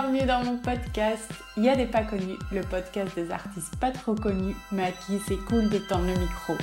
[0.00, 1.30] Bienvenue dans mon podcast.
[1.58, 4.92] Il y a des pas connus, le podcast des artistes pas trop connus, mais à
[4.92, 6.54] qui c'est cool de tendre le micro.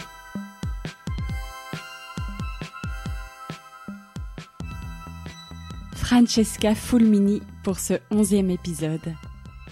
[5.93, 9.13] Francesca Fulmini pour ce onzième épisode.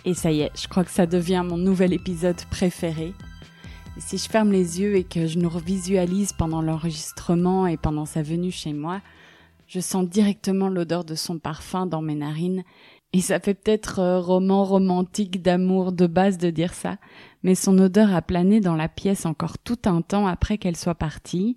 [0.04, 3.14] Et ça y est, je crois que ça devient mon nouvel épisode préféré.
[3.98, 8.22] Si je ferme les yeux et que je nous revisualise pendant l'enregistrement et pendant sa
[8.22, 9.02] venue chez moi,
[9.68, 12.64] je sens directement l'odeur de son parfum dans mes narines.
[13.16, 16.98] Et ça fait peut-être euh, roman romantique d'amour de base de dire ça,
[17.44, 20.96] mais son odeur a plané dans la pièce encore tout un temps après qu'elle soit
[20.96, 21.56] partie.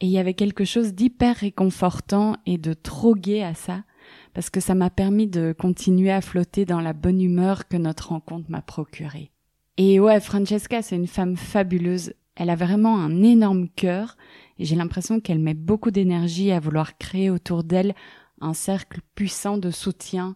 [0.00, 3.84] Et il y avait quelque chose d'hyper réconfortant et de trop gai à ça,
[4.32, 8.08] parce que ça m'a permis de continuer à flotter dans la bonne humeur que notre
[8.08, 9.30] rencontre m'a procurée.
[9.76, 12.14] Et ouais, Francesca, c'est une femme fabuleuse.
[12.34, 14.16] Elle a vraiment un énorme cœur
[14.58, 17.94] et j'ai l'impression qu'elle met beaucoup d'énergie à vouloir créer autour d'elle
[18.40, 20.34] un cercle puissant de soutien.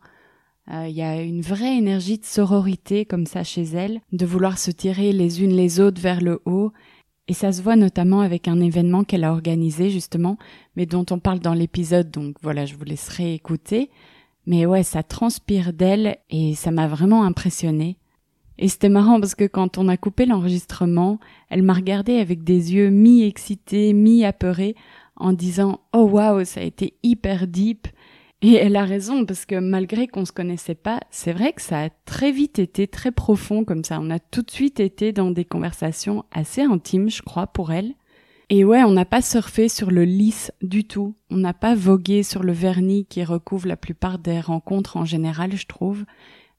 [0.70, 4.58] Euh, Il y a une vraie énergie de sororité comme ça chez elle, de vouloir
[4.58, 6.72] se tirer les unes les autres vers le haut,
[7.28, 10.38] et ça se voit notamment avec un événement qu'elle a organisé justement,
[10.76, 13.90] mais dont on parle dans l'épisode, donc voilà, je vous laisserai écouter.
[14.46, 17.98] Mais ouais, ça transpire d'elle et ça m'a vraiment impressionné.
[18.58, 21.20] Et c'était marrant parce que quand on a coupé l'enregistrement,
[21.50, 24.74] elle m'a regardé avec des yeux mi-excités, mi-apeurés,
[25.16, 27.88] en disant Oh waouh, ça a été hyper deep.
[28.40, 31.82] Et elle a raison parce que malgré qu'on se connaissait pas, c'est vrai que ça
[31.84, 33.98] a très vite été très profond comme ça.
[34.00, 37.94] On a tout de suite été dans des conversations assez intimes, je crois, pour elle.
[38.48, 41.14] Et ouais, on n'a pas surfé sur le lisse du tout.
[41.30, 45.56] On n'a pas vogué sur le vernis qui recouvre la plupart des rencontres en général,
[45.56, 46.04] je trouve.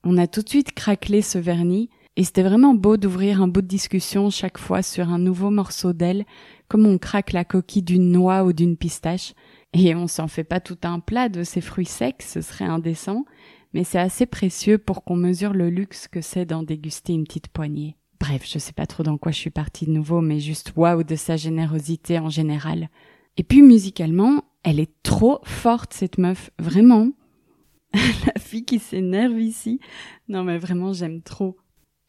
[0.03, 3.61] On a tout de suite craquelé ce vernis et c'était vraiment beau d'ouvrir un bout
[3.61, 6.25] de discussion chaque fois sur un nouveau morceau d'elle,
[6.67, 9.34] comme on craque la coquille d'une noix ou d'une pistache.
[9.74, 13.25] Et on s'en fait pas tout un plat de ces fruits secs, ce serait indécent,
[13.74, 17.50] mais c'est assez précieux pour qu'on mesure le luxe que c'est d'en déguster une petite
[17.50, 17.96] poignée.
[18.19, 21.03] Bref, je sais pas trop dans quoi je suis partie de nouveau, mais juste waouh
[21.03, 22.90] de sa générosité en général.
[23.38, 27.12] Et puis musicalement, elle est trop forte cette meuf, vraiment.
[27.94, 29.79] la fille qui s'énerve ici.
[30.28, 31.58] Non mais vraiment, j'aime trop.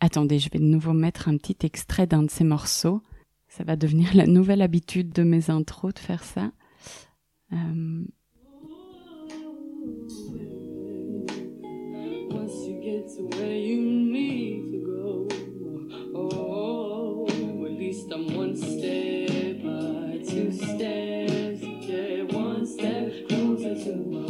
[0.00, 3.03] Attendez, je vais de nouveau mettre un petit extrait d'un de ces morceaux.
[3.49, 6.53] Ça va devenir la nouvelle habitude de mes intros de faire ça.
[7.53, 8.05] Euh,
[12.31, 15.28] Once you get to where you need to go,
[16.15, 23.97] oh, oh, at least I'm one step by two steps, yeah, one step closer to
[23.97, 24.29] my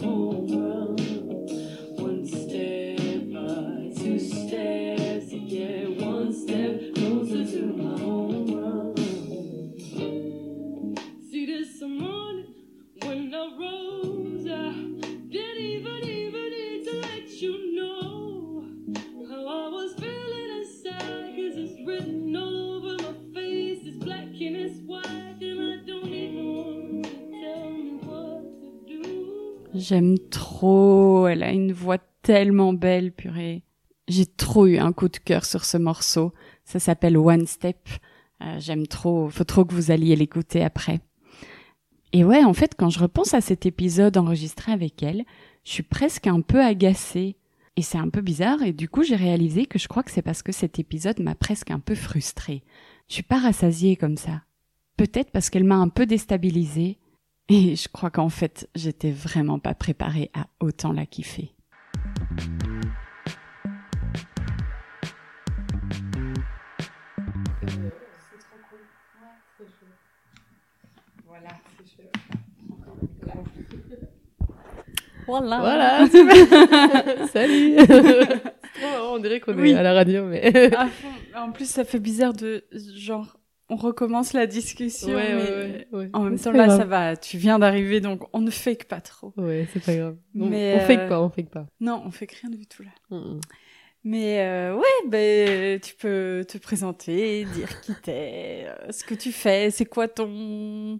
[29.80, 33.62] J'aime trop, elle a une voix tellement belle, purée.
[34.08, 36.34] J'ai trop eu un coup de cœur sur ce morceau.
[36.64, 37.88] Ça s'appelle One Step.
[38.42, 41.00] Euh, J'aime trop, faut trop que vous alliez l'écouter après.
[42.12, 45.24] Et ouais, en fait, quand je repense à cet épisode enregistré avec elle,
[45.64, 47.36] je suis presque un peu agacée.
[47.76, 50.20] Et c'est un peu bizarre, et du coup j'ai réalisé que je crois que c'est
[50.20, 52.62] parce que cet épisode m'a presque un peu frustrée.
[53.08, 54.42] Je suis pas rassasiée comme ça.
[54.98, 56.98] Peut-être parce qu'elle m'a un peu déstabilisée,
[57.50, 61.52] et je crois qu'en fait, j'étais vraiment pas préparée à autant la kiffer.
[75.26, 75.58] Voilà.
[75.60, 76.06] Voilà.
[77.32, 77.76] Salut.
[77.78, 79.70] C'est trop marrant, on dirait qu'on Oui.
[79.70, 81.08] est à la radio, mais À fond.
[81.36, 83.38] En plus, ça fait bizarre de genre
[83.70, 85.14] on recommence la discussion.
[85.14, 86.10] Ouais, mais ouais, ouais, ouais.
[86.12, 86.78] En même temps, là, grave.
[86.78, 87.16] ça va.
[87.16, 89.32] Tu viens d'arriver, donc on ne fake pas trop.
[89.36, 90.16] Ouais, c'est pas grave.
[90.34, 91.66] On, Mais, on euh, fake pas, on fake pas.
[91.80, 93.18] Non, on fait rien du tout là.
[94.02, 99.30] Mais euh, ouais, ben tu peux te présenter, dire qui t'es, euh, ce que tu
[99.30, 100.98] fais, c'est quoi ton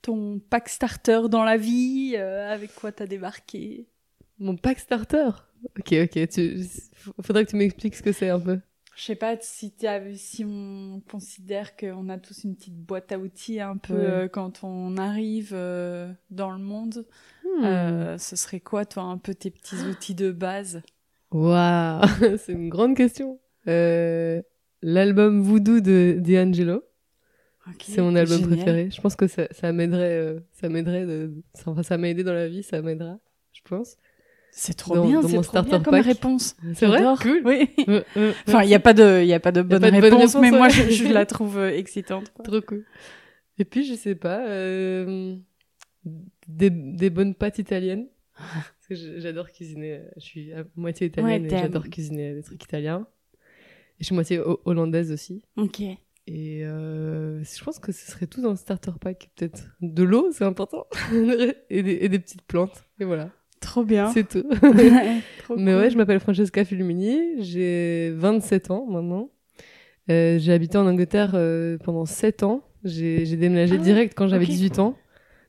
[0.00, 3.86] ton pack starter dans la vie, euh, avec quoi t'as débarqué?
[4.38, 5.30] Mon pack starter?
[5.78, 6.28] Ok, ok.
[6.28, 6.62] Tu...
[7.20, 8.60] Faudrait que tu m'expliques ce que c'est un peu.
[8.98, 13.76] Je sais pas si on considère qu'on a tous une petite boîte à outils un
[13.76, 14.00] peu Ouais.
[14.04, 17.06] euh, quand on arrive euh, dans le monde.
[17.44, 17.64] Hmm.
[17.64, 20.82] Euh, ce serait quoi, toi, un peu tes petits outils de base?
[21.30, 22.02] Waouh,
[22.38, 23.38] c'est une grande question.
[24.82, 26.82] L'album Voodoo de D'Angelo,
[27.68, 28.56] Ok, c'est mon album génial.
[28.56, 28.90] préféré.
[28.90, 31.06] Je pense que ça, m'aiderait, ça m'aiderait,
[31.84, 33.20] ça m'a aidé dans la vie, ça m'aidera,
[33.52, 33.96] je pense.
[34.50, 36.04] C'est trop Dans- bien, c'est mon trop bien comme pack.
[36.04, 36.56] réponse.
[36.74, 37.02] C'est vrai?
[37.22, 37.42] Cool.
[37.44, 37.70] Oui.
[37.88, 39.90] Euh, euh, Enfin, il n'y a pas de, il y a pas de bonne pas
[39.90, 42.30] de bonne réponse, mais moi, je, je la trouve euh, excitante.
[42.32, 42.44] quoi.
[42.44, 42.84] Trop cool.
[43.58, 45.36] Et puis, je sais pas, euh,
[46.48, 48.08] des, des bonnes pâtes italiennes.
[48.36, 49.94] Parce que j'adore cuisiner.
[49.98, 53.06] euh, Je suis à moitié italienne Ouais, et j'adore cuisiner des trucs italiens.
[54.00, 55.42] Et je suis moitié ho- hollandaise aussi.
[55.56, 55.80] Ok.
[55.80, 59.74] Et euh, je pense que ce serait tout dans le starter pack, peut-être.
[59.80, 60.86] De l'eau, c'est important.
[61.70, 62.84] et, des, et des petites plantes.
[63.00, 64.10] Et voilà, Trop bien.
[64.12, 64.44] c'est tout.
[65.56, 69.30] Mais ouais, je m'appelle Francesca Fulmini, j'ai 27 ans maintenant.
[70.10, 72.62] Euh, j'ai habité en Angleterre euh, pendant 7 ans.
[72.84, 74.50] J'ai déménagé Ah direct quand j'avais ok.
[74.50, 74.96] 18 ans.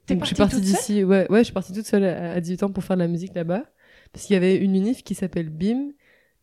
[0.08, 1.04] Donc je suis partie d'ici.
[1.04, 3.08] Ouais, ouais, je suis partie toute seule à, à 18 ans pour faire de la
[3.08, 3.64] musique là-bas.
[4.12, 5.92] Parce qu'il y avait une unif qui s'appelle BIM,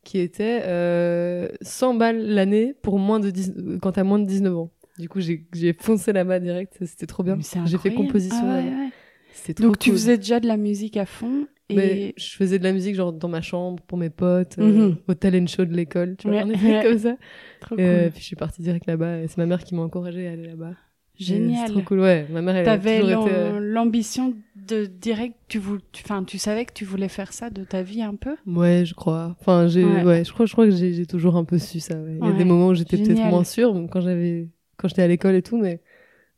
[0.05, 4.27] qui était euh, 100 balles l'année pour moins de 10, euh, quand t'as moins de
[4.27, 4.71] 19 ans.
[4.99, 6.79] Du coup, j'ai foncé là-bas direct.
[6.85, 7.37] C'était trop bien.
[7.67, 9.55] J'ai fait composition Ah ouais, ouais.
[9.55, 12.65] Trop Donc tu faisais déjà de la musique à fond et Mais je faisais de
[12.65, 14.97] la musique genre dans ma chambre pour mes potes, euh, Mhm.
[15.09, 16.83] au talent show de l'école, tu vois, Ouais, ouais.
[16.83, 17.17] comme ça.
[17.61, 18.11] trop euh, cool.
[18.13, 20.47] puis je suis partie direct là-bas et c'est ma mère qui m'a encouragée à aller
[20.47, 20.71] là-bas.
[21.19, 21.71] Et C'est Génial.
[21.71, 22.27] trop cool, ouais.
[22.31, 23.07] Ma mère, elle a T'avais été.
[23.15, 27.49] euh, l'ambition de direct, tu vou- tu, enfin, tu savais que tu voulais faire ça
[27.49, 28.37] de ta vie un peu?
[28.47, 29.35] Ouais, je crois.
[29.41, 30.05] Enfin, j'ai, Ouais.
[30.05, 30.25] ouais.
[30.25, 31.95] je crois, je crois que j'ai, toujours un peu su ça.
[31.95, 32.19] ouais.
[32.21, 33.31] Il y a des moments où j'étais peut-être Génial.
[33.31, 35.81] moins sûre quand j'avais, quand j'étais à l'école et tout, mais,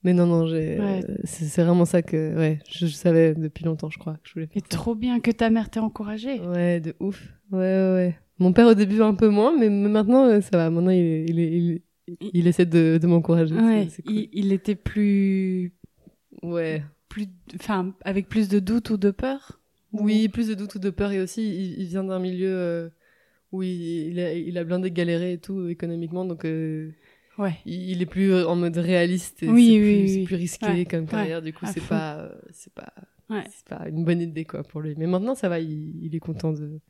[0.03, 1.01] mais non, non, j'ai, Ouais.
[1.25, 4.49] c'est, vraiment ça que, ouais, je, je savais depuis longtemps, je crois, que je voulais
[4.55, 4.63] Et faire.
[4.71, 4.77] ça.
[4.77, 6.41] trop bien que ta mère t'ait encouragée.
[6.41, 7.23] Ouais, de ouf.
[7.51, 8.19] Ouais, ouais, ouais.
[8.39, 10.71] Mon père au début un peu moins, mais maintenant euh, ça va.
[10.71, 11.83] Maintenant il, est- il, est-
[12.33, 13.55] il, essaie de, de m'encourager.
[13.55, 14.15] Ouais, cool.
[14.15, 15.73] il, il était plus,
[16.43, 16.83] Ouais.
[17.09, 19.61] plus, enfin, avec plus de doutes ou de peur?
[19.93, 22.89] Oui, plus de doute ou de peur et aussi il, vient d'un milieu euh,
[23.53, 23.71] où il,
[24.13, 26.91] il, a, il a blindé galéré et tout économiquement, donc euh,
[27.39, 27.55] Ouais.
[27.65, 30.85] il, est plus euh, en mode réaliste et Oui, c'est oui, plus, oui, risqué Ouais,
[30.85, 31.41] comme ouais, carrière.
[31.43, 32.93] du coup, à c'est pas, euh, c'est pas,
[33.31, 34.95] c'est pas une bonne idée quoi pour lui.
[34.99, 36.81] Mais maintenant ça va, il, il est content de.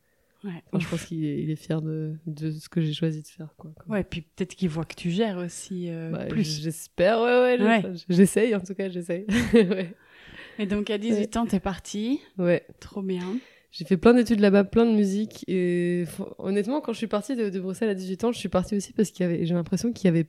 [0.45, 3.27] Enfin, je pense qu'il est, il est fier de, de ce que j'ai choisi de
[3.27, 3.73] faire quoi.
[3.77, 6.63] comme- Ouais, puis peut-être qu'il voit que tu gères aussi euh, Bah, plus.
[6.63, 7.83] J'espère, ouais, ouais.
[8.09, 9.27] J'essaye, en tout cas, j'essaye.
[10.59, 12.21] Et donc à 18 ans, t'es parti.
[12.39, 12.65] ouais.
[12.81, 13.37] Trop bien.
[13.71, 15.45] J'ai fait plein d'études là-bas, plein de musique.
[15.47, 16.05] Et
[16.39, 18.93] honnêtement, quand je suis partie de, de Bruxelles à 18 ans, je suis partie aussi
[18.93, 20.27] parce qu'il y avait, j'ai l'impression qu'il y avait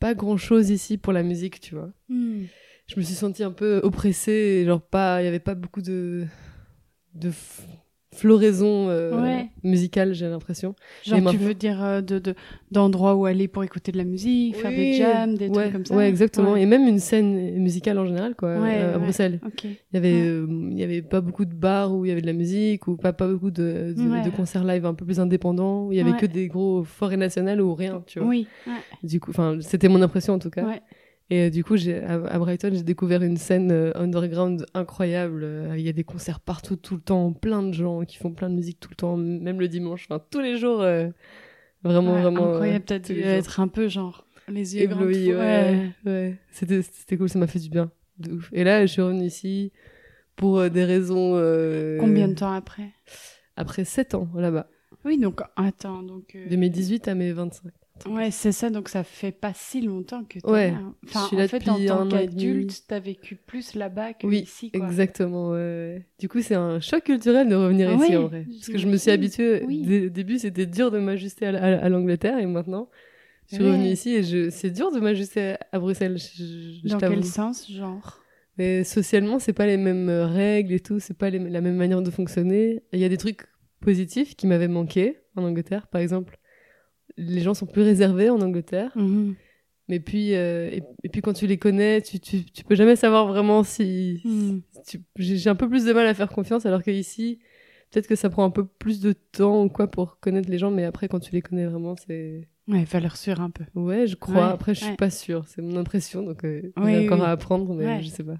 [0.00, 1.90] pas grand-chose ici pour la musique, tu vois.
[2.08, 2.44] Hmm.
[2.88, 6.26] Je me suis sentie un peu oppressée, genre pas, il y avait pas beaucoup de,
[8.12, 9.48] floraison euh, Ouais.
[9.62, 10.74] musicale, j'ai l'impression.
[11.04, 12.34] Genre, tu veux dire euh, de de-
[12.72, 15.86] d'endroits où aller pour écouter de la musique, faire des jams, des ouais, trucs comme
[15.86, 15.94] ça?
[15.94, 16.52] Ouais, exactement.
[16.52, 16.62] Ouais.
[16.62, 18.98] Et même une scène musicale en général, quoi, euh, à.
[18.98, 19.40] Bruxelles.
[19.46, 19.64] Ok.
[19.64, 22.20] Il y avait, euh, il y avait pas beaucoup de bars où il y avait
[22.20, 25.86] de la musique, ou pas, pas beaucoup de, de, concerts live un peu plus indépendants,
[25.86, 28.28] où il y avait que des gros forêts nationales ou rien, tu vois.
[28.28, 28.48] Oui.
[29.02, 30.64] Du coup, enfin, c'était mon impression en tout cas.
[31.30, 31.36] Ouais.
[31.36, 35.42] Et euh, du coup, à, à Brighton, j'ai découvert une scène euh, underground incroyable.
[35.44, 38.32] Euh, Il y a des concerts partout, tout le temps, plein de gens qui font
[38.32, 40.78] plein de musique tout le temps, même le dimanche, enfin, tous les jours.
[41.82, 42.50] vraiment, Ouais, vraiment.
[42.52, 42.84] Incroyable.
[42.84, 45.00] T'as dû être un peu genre les yeux grands.
[45.00, 45.90] tout- ouais.
[46.04, 46.38] ouais.
[46.50, 47.90] C'était, c'était cool, ça m'a fait du bien.
[48.18, 48.50] De ouf.
[48.52, 49.72] Et là, je suis revenue ici
[50.36, 51.32] pour des raisons.
[52.00, 52.90] Combien de temps après?
[53.56, 54.68] Après 7 ans là-bas.
[55.04, 56.36] Oui, donc attends, donc.
[56.48, 57.70] De mes 18 à mes 25.
[58.08, 58.70] Ouais, c'est ça.
[58.70, 60.78] Donc ça fait pas si longtemps que t'es Ouais, là.
[61.06, 64.26] Enfin, je suis en là fait, depuis en tant qu'adulte, t'as vécu plus là-bas que
[64.26, 64.86] Oui, ici, quoi.
[64.86, 65.50] exactement.
[65.52, 66.06] ouais.
[66.18, 68.46] Du coup, c'est un choc culturel de revenir ici ouais, en vrai.
[68.48, 69.62] Parce que je me suis habituée.
[69.66, 69.82] Oui.
[69.82, 72.88] dès- Au début, c'était dur de m'ajuster à, la- à- à l'Angleterre et maintenant,
[73.50, 74.48] je suis revenue ici et je...
[74.50, 76.18] c'est dur de m'ajuster à Bruxelles.
[76.18, 76.44] Je,
[76.84, 78.20] je- Dans quel sens, genre?
[78.58, 81.76] Mais socialement, c'est pas les mêmes euh, règles et tout, c'est pas les- la même
[81.76, 82.82] manière de fonctionner.
[82.92, 83.46] Il y a des trucs
[83.80, 86.36] positifs qui m'avaient manqué en Angleterre, par exemple.
[87.16, 89.34] Les gens sont plus réservés en Angleterre, Mhm.
[89.88, 92.96] mais puis euh, et, et puis quand tu les connais, tu, tu, tu peux jamais
[92.96, 94.20] savoir vraiment si
[94.86, 97.38] tu- j'ai un peu plus de mal à faire confiance, alors que ici,
[97.90, 100.70] peut-être que ça prend un peu plus de temps ou quoi pour connaître les gens,
[100.70, 103.64] mais après quand tu les connais vraiment, c'est Ouais, valeur sûre un peu.
[103.74, 104.46] Ouais, je crois.
[104.46, 104.96] Ouais, Après, je suis ouais.
[104.96, 105.44] pas sûre.
[105.48, 107.24] C'est mon impression, donc euh, Oui, y a encore oui.
[107.24, 108.02] à apprendre, mais Ouais.
[108.02, 108.36] je sais pas.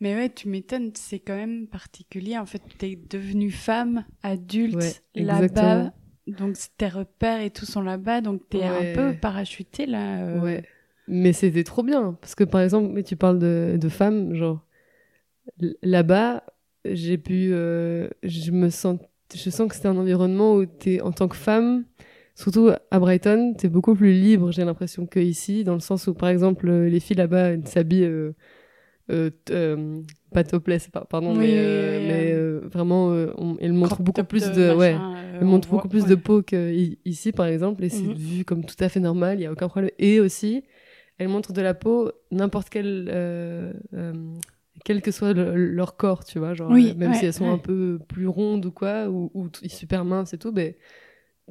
[0.00, 2.38] Mais ouais, tu m'étonnes, c'est quand même particulier.
[2.38, 5.92] En fait, t'es devenue femme, adulte, là-bas.
[6.26, 8.20] Donc tes repères et tout sont là-bas.
[8.20, 8.64] Donc t'es Ouais.
[8.66, 10.24] un peu parachuté là.
[10.24, 10.40] euh.
[10.40, 10.64] Ouais.
[11.08, 12.16] Mais c'était trop bien.
[12.20, 14.60] Parce que par exemple, mais tu parles de, de femmes, genre,
[15.82, 16.42] là-bas,
[16.84, 17.50] j'ai pu.
[17.52, 18.98] euh, je me sens.
[19.34, 21.84] Je sens que c'était un environnement où t'es, en tant que femme,
[22.36, 26.14] surtout à Brighton, t'es beaucoup plus libre, j'ai l'impression, que ici, dans le sens où,
[26.14, 28.04] par exemple, euh, les filles là-bas, elles s'habillent.
[28.04, 28.32] euh,
[29.10, 30.00] euh, euh,
[30.32, 34.74] pas topless, par- pardon, Oui, mais, euh, mais vraiment, on- elles montrent beaucoup plus de
[34.74, 34.94] ouais,
[35.36, 36.08] euh, elle on montre voit- beaucoup plus ouais.
[36.10, 38.14] de peau qu'ici, par exemple, et c'est Mhm.
[38.14, 39.90] vu comme tout à fait normal, il n'y a aucun problème.
[39.98, 40.64] Et aussi,
[41.18, 43.08] elle montre de la peau n'importe quel.
[43.12, 44.12] euh, euh,
[44.84, 47.32] quel que soit le- leur corps, tu vois, genre, Oui, euh, même ouais, si elles
[47.32, 47.50] sont ouais.
[47.54, 49.30] un peu plus rondes ou quoi, ou,
[49.66, 50.74] super minces et tout, ben,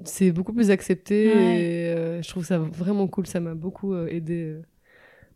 [0.04, 1.58] c'est beaucoup plus accepté Ouais.
[1.58, 3.26] et euh, je trouve ça vraiment cool.
[3.28, 4.58] Ça m'a beaucoup euh, aidé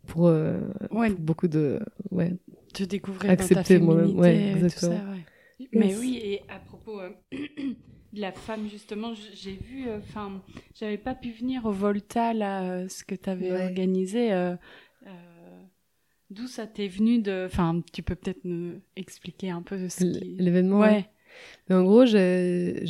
[0.06, 0.60] pour, euh,
[0.92, 1.80] Ouais, pour beaucoup de.
[2.10, 2.32] Ouais.
[2.72, 4.96] te découvrir Accepter dans ta moi-même, féminité, ouais, et tout exactement.
[4.98, 5.66] ça, ouais.
[5.72, 7.10] Mais oui, et à propos euh,
[8.12, 10.42] de la femme, justement, j'ai vu, euh, enfin,
[10.78, 13.64] j'avais pas pu venir au Volta, là, euh, ce que tu avais Ouais.
[13.66, 14.32] organisé.
[14.32, 14.54] euh,
[15.06, 15.10] euh,
[16.30, 17.44] D'où ça t'est venu de.
[17.46, 20.36] Enfin, tu peux peut-être nous expliquer un peu ce qui.
[20.38, 20.78] L'événement.
[20.80, 21.08] Ouais.
[21.68, 22.84] Mais en gros, j'ai,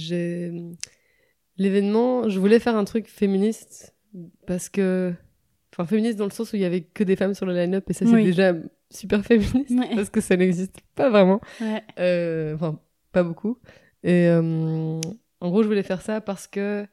[1.56, 3.94] l'événement, je voulais faire un truc féministe
[4.46, 5.12] parce que,
[5.72, 7.84] enfin, féministe dans le sens où il y avait que des femmes sur le line-up
[7.88, 8.54] et ça, c'est déjà
[8.90, 9.94] super féministe Ouais.
[9.94, 11.40] parce que ça n'existe pas vraiment.
[11.60, 11.82] Ouais.
[12.54, 12.78] Enfin,
[13.12, 13.58] pas beaucoup.
[14.04, 15.00] Et euh,
[15.40, 16.86] en gros, je voulais faire ça parce que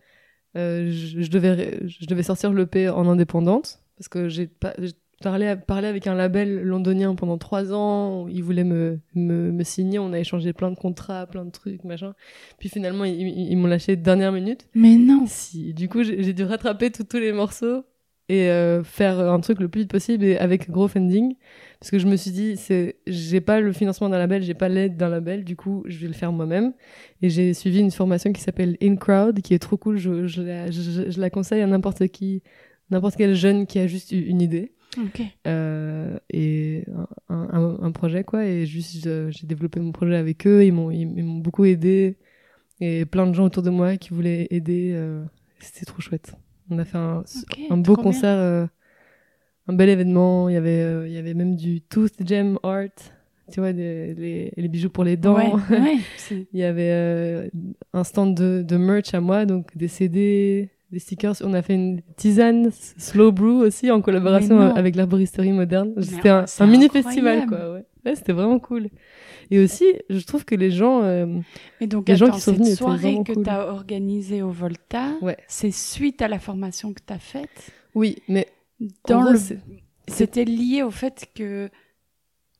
[0.56, 4.50] euh, je, je devais, je devais sortir l'EP en indépendante parce que j'ai
[5.24, 9.98] Parlé, parlé avec un label londonien pendant trois ans, ils voulaient me, me, me signer,
[9.98, 12.14] on a échangé plein de contrats, plein de trucs, machin.
[12.60, 14.68] Puis finalement, ils, ils- ils m'ont lâché dernière minute.
[14.76, 15.24] Mais non.
[15.26, 17.84] Si, du coup, j'ai dû rattraper tous les morceaux
[18.30, 21.36] et euh, faire un truc le plus vite possible et avec gros funding.
[21.80, 24.68] Parce que je me suis dit, c'est, j'ai pas le financement d'un label, j'ai pas
[24.68, 26.74] l'aide d'un label, du coup, je vais le faire moi-même.
[27.22, 29.98] Et j'ai suivi une formation qui s'appelle In Crowd, qui est trop cool.
[29.98, 32.42] Je, je, la, je, je la conseille à n'importe qui,
[32.90, 34.74] n'importe quel jeune qui a juste eu une idée.
[35.46, 36.84] Euh, et
[37.30, 38.46] un, un, un projet quoi.
[38.46, 40.66] Et juste euh, j'ai développé mon projet avec eux.
[40.66, 42.18] Ils m'ont ils, ils m'ont beaucoup aidé.
[42.80, 45.24] Et plein de gens autour de moi qui voulaient aider euh,
[45.60, 46.34] c'était trop chouette
[46.70, 47.24] on a fait un,
[47.78, 48.66] beau concert euh,
[49.68, 52.90] un bel événement il y avait euh, il y avait même du tooth gem art
[53.52, 56.92] tu vois des, les, les bijoux pour les dents Ouais, ouais, c'est- il y avait
[56.92, 57.48] euh,
[57.94, 61.36] un stand de, de merch à moi, donc des CD, des stickers.
[61.44, 65.94] On a fait une tisane slow brew aussi en collaboration avec l'arboristerie moderne.
[66.04, 67.74] C'était un, un mini festival, quoi.
[67.74, 67.86] Ouais.
[68.06, 68.90] Ouais, c'était vraiment cool.
[69.52, 71.26] Et aussi, je trouve que les gens, euh,
[71.82, 73.44] Et donc, Les gens attends, qui sont cette venus étaient soirée que cool.
[73.44, 75.38] tu as organisée au Volta, Ouais.
[75.48, 77.72] c'est suite à la formation que tu as faite?
[77.96, 78.48] Oui, mais
[79.08, 79.40] dans gros, le...
[80.08, 81.70] C'était lié au fait que...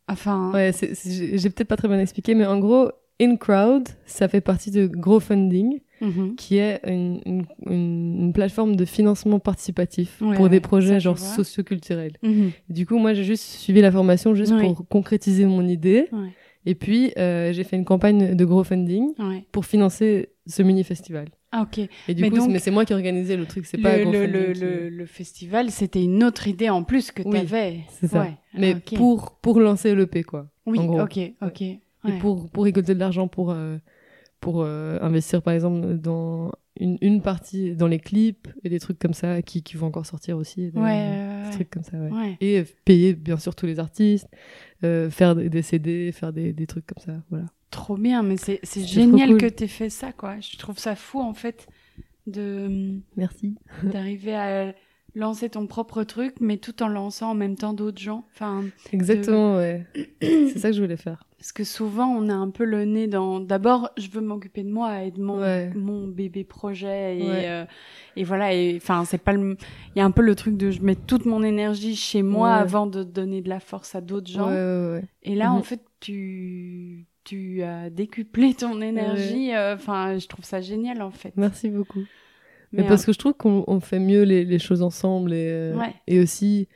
[0.08, 0.52] Enfin...
[0.54, 0.72] ouais,
[1.04, 2.90] j'ai peut-être pas très bien expliqué, mais en gros,
[3.20, 5.80] In Crowd, ça fait partie de GrowFunding.
[6.02, 6.36] mhm.
[6.36, 11.00] qui est une, une, une- une plateforme de financement participatif Ouais, pour ouais, des projets
[11.00, 12.18] genre socioculturels.
[12.22, 12.52] Mhm.
[12.70, 14.62] Du coup, moi, j'ai juste suivi la formation juste Oui.
[14.62, 16.08] pour concrétiser mon idée.
[16.12, 16.30] Ouais.
[16.70, 19.46] Et puis, euh, j'ai fait une campagne de crowdfunding Ouais.
[19.54, 21.30] pour financer ce mini-festival.
[21.54, 21.80] Ah, ok.
[22.10, 23.98] Et du Mais coup, donc, c'est- mais c'est moi qui organisais le truc, c'est pas
[23.98, 24.60] Le, le, le, qui-
[24.98, 27.80] le, festival, c'était une autre idée en plus que tu Oui, avais.
[27.90, 28.20] C'est ça.
[28.22, 28.34] Ouais.
[28.54, 28.96] Mais ok.
[28.98, 30.48] pour, pour lancer l'EP, quoi.
[30.66, 31.00] Oui, gros.
[31.04, 31.62] ok, ok.
[31.62, 31.80] Et
[32.20, 33.78] pour, pour récolter de l'argent pour, euh,
[34.42, 39.00] pour euh, investir, par exemple, dans une, une partie dans les clips et des trucs
[39.00, 40.70] comme ça qui, qui vont encore sortir aussi.
[40.72, 41.52] des- Ouais, des ouais, ouais.
[41.54, 42.38] trucs comme ça, ouais.
[42.42, 44.28] Et payer, bien sûr, tous les artistes,
[44.84, 47.46] euh, faire des, CD, faire des, des trucs comme ça, voilà.
[47.72, 49.38] Trop bien, mais c'est génial cool.
[49.42, 50.40] que tu aies fait ça, quoi.
[50.40, 51.68] Je trouve ça fou, en fait,
[52.26, 53.56] de Merci.
[53.84, 54.74] d'arriver à
[55.16, 58.26] lancer ton propre truc, mais tout en lançant en même temps d'autres gens.
[58.34, 59.86] Enfin, Exactement, ouais.
[60.22, 61.27] C'est ça que je voulais faire.
[61.38, 63.40] Parce que souvent, on a un peu le nez dans.
[63.40, 65.72] D'abord, je veux m'occuper de moi et de mon, Ouais.
[65.76, 67.20] mon bébé projet.
[67.20, 67.44] Et, Ouais.
[67.48, 67.66] euh,
[68.16, 68.50] et voilà.
[68.76, 69.56] Enfin, c'est pas le.
[69.96, 72.50] Il y a un peu le truc de je mets toute mon énergie chez moi
[72.56, 72.60] Ouais.
[72.62, 74.50] avant de donner de la force à d'autres gens.
[75.24, 75.64] Et là, en Mhm.
[75.64, 77.06] fait, tu.
[77.24, 79.54] Tu as décuplé ton énergie.
[79.54, 81.34] euh, Enfin, je trouve ça génial, en fait.
[81.36, 82.06] Merci beaucoup.
[82.72, 85.48] Mais, Mais, parce que je trouve qu'on on fait mieux les, les choses ensemble et,
[85.50, 85.78] euh,
[86.08, 86.70] et aussi,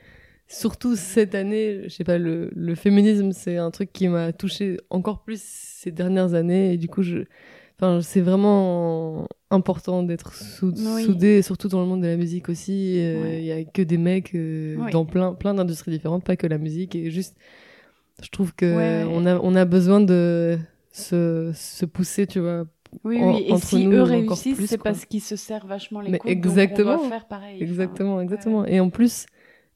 [0.52, 4.78] surtout cette année, je sais pas, le, le féminisme, c'est un truc qui m'a touché
[4.90, 7.24] encore plus ces dernières années et du coup, je,
[7.78, 11.04] enfin, c'est vraiment important d'être sou- Oui.
[11.04, 12.96] soudé, surtout dans le monde de la musique aussi.
[12.98, 13.42] euh, Il Ouais.
[13.44, 16.94] y a que des mecs euh, dans plein, plein d'industries différentes, pas que la musique
[16.94, 17.36] et juste,
[18.22, 20.58] je trouve que Ouais, on a, on a besoin de
[20.92, 22.66] se, se pousser, tu vois,
[23.04, 23.46] Oui, en- oui.
[23.48, 26.28] Et si nous, eux réussissent, c'est parce qu'ils se servent vachement les Mais coudes.
[26.30, 26.92] donc exactement.
[26.94, 27.56] on doit faire pareil.
[27.56, 28.22] Enfin, Exactement, ouais.
[28.24, 28.66] exactement.
[28.66, 29.24] Et en plus,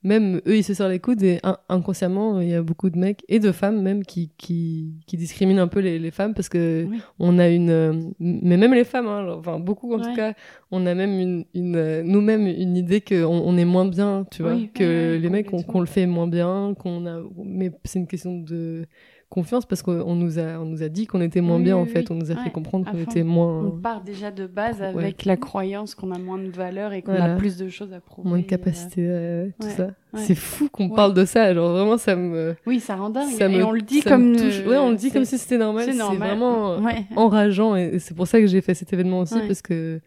[0.02, 2.98] même eux, ils se serrent les coudes et in- inconsciemment, il y a beaucoup de
[2.98, 6.48] mecs et de femmes même qui, qui, qui discriminent un peu les, les femmes parce
[6.48, 7.00] que Oui.
[7.18, 10.04] on a une, euh, mais même les femmes, hein, genre, enfin beaucoup en Ouais.
[10.04, 10.34] tout cas,
[10.70, 14.42] on a même une, une euh, nous-mêmes une idée qu'on on est moins bien, tu
[14.42, 18.06] vois, Oui, que les mecs qu'on le fait moins bien, qu'on a, mais c'est une
[18.06, 18.86] question de
[19.28, 21.82] confiance parce qu'on nous a, on nous a dit qu'on était moins Oui, bien oui,
[21.82, 24.78] en fait, on nous a fait comprendre qu'on était moins, On part déjà de base
[24.80, 24.86] Ouais.
[24.86, 27.34] avec la croyance qu'on a moins de valeur et qu'on Voilà.
[27.34, 28.28] a plus de choses à prouver.
[28.28, 29.84] moins de capacité, euh, tout ouais, ça.
[29.86, 30.20] ouais.
[30.20, 30.94] C'est fou qu'on Ouais.
[30.94, 33.30] parle de ça, genre vraiment ça me Oui, ça rend dingue.
[33.32, 34.30] ça et me- on le dit ça comme.
[34.30, 34.60] me touche.
[34.64, 37.04] euh, ouais on le dit comme si c'était normal c'est vraiment euh, Ouais.
[37.16, 39.46] enrageant et c'est pour ça que j'ai fait cet événement aussi Ouais.
[39.48, 40.00] parce que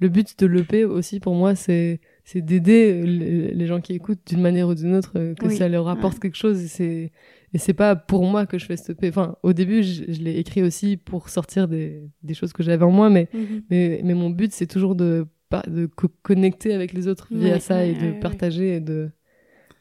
[0.00, 4.42] le but de l'EP aussi pour moi c'est c'est d'aider les, gens qui écoutent d'une
[4.42, 5.56] manière ou d'une autre euh, que Oui.
[5.56, 6.20] ça leur apporte Ouais.
[6.22, 7.10] quelque chose c'est
[7.54, 10.38] et c'est pas pour moi que je fais EP enfin au début je, je l'ai
[10.38, 13.62] écrit aussi pour sortir des, des choses que j'avais en moi mais Mhm.
[13.70, 15.26] mais mais mon but c'est toujours de
[15.66, 18.80] de co- connecter avec les autres via Ouais, ça ouais, et de ouais, partager et
[18.80, 19.10] de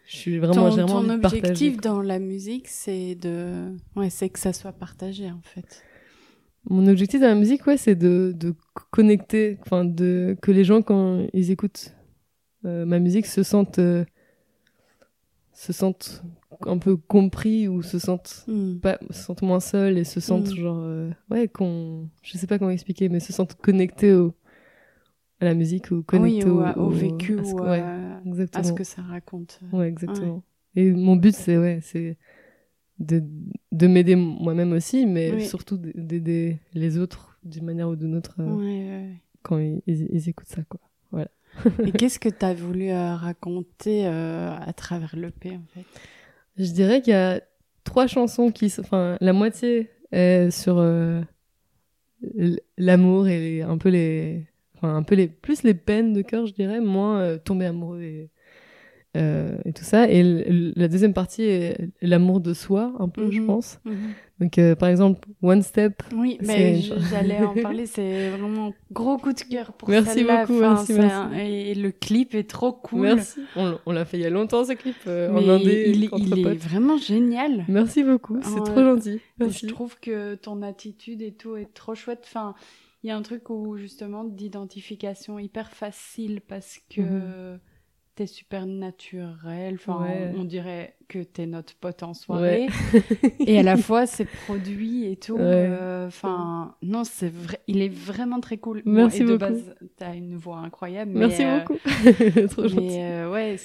[0.07, 4.29] je suis vraiment ton, vraiment ton partager, objectif dans la musique, c'est de, ouais, c'est
[4.29, 5.83] que ça soit partagé en fait.
[6.69, 8.53] Mon objectif dans la musique, ouais, c'est de, de
[8.91, 11.93] connecter, enfin, de, que les gens, quand ils écoutent
[12.65, 14.05] euh, ma musique, se sentent, euh,
[15.53, 16.23] se sentent
[16.65, 18.77] un peu compris ou se sentent, Hmm.
[18.79, 20.55] pas, se sentent moins seuls et se sentent Mm.
[20.55, 24.33] genre, euh, ouais, qu'on, je sais pas comment expliquer, mais se sentent connectés au,
[25.39, 27.67] à la musique ou Oui, connectés ou au, à- au vécu à ce ou que-
[28.53, 29.59] à, ce que ça raconte.
[29.71, 30.43] Ouais, exactement.
[30.75, 32.17] Et mon but, c'est ouais, c'est
[32.99, 33.23] de,
[33.71, 35.45] de m'aider moi-même aussi, mais Oui.
[35.47, 40.29] surtout d'aider les autres d'une manière ou d'une autre euh, Ouais, quand ils, ils- ils
[40.29, 40.79] écoutent ça, quoi.
[41.87, 45.85] Et qu'est-ce que tu as voulu euh, raconter euh, à travers l'EP en fait?
[46.57, 47.41] Je dirais qu'il y a
[47.83, 51.21] trois chansons qui, enfin, la moitié est sur euh,
[52.77, 56.53] l'amour et un peu les, enfin, un peu les, plus les peines de cœur, je
[56.53, 58.29] dirais, moins euh, tomber amoureux
[59.17, 60.09] euh, et tout ça.
[60.09, 60.23] Et
[60.75, 63.47] la deuxième partie est l'amour de soi, un peu, je Mhm.
[63.47, 63.79] pense.
[64.39, 67.01] Donc, euh, par exemple, One Step, Oui, mais chanson.
[67.09, 71.15] j'allais en parler, c'est vraiment gros coup de cœur pour Merci beaucoup, Enfin, merci, merci.
[71.15, 73.01] un- Et le clip est trop cool.
[73.15, 73.39] Merci.
[73.55, 76.09] On, l'a fait il y a longtemps, ce clip, euh, en Mais indé, il, est-
[76.19, 77.65] il est vraiment génial.
[77.67, 79.19] Merci beaucoup, c'est trop gentil.
[79.39, 82.21] Je trouve que ton attitude et tout est trop chouette.
[82.25, 82.53] Enfin,
[83.03, 87.59] il y a un truc où justement d'identification hyper facile parce que Mhm.
[88.17, 89.75] T'es super naturel.
[89.75, 90.33] Enfin, Ouais.
[90.35, 92.67] on dirait que t'es notre pote en soirée.
[93.39, 95.35] et à la fois, c'est produit et tout.
[95.35, 95.41] Ouais.
[95.43, 97.59] euh, Enfin, non, c'est vrai.
[97.67, 98.81] Il est vraiment très cool.
[98.85, 99.39] Bon, Merci et de beaucoup.
[99.39, 101.11] base, t'as une voix incroyable.
[101.13, 101.77] mais, Merci euh, beaucoup.
[102.49, 102.99] trop mais gentil.
[103.01, 103.55] euh, ouais,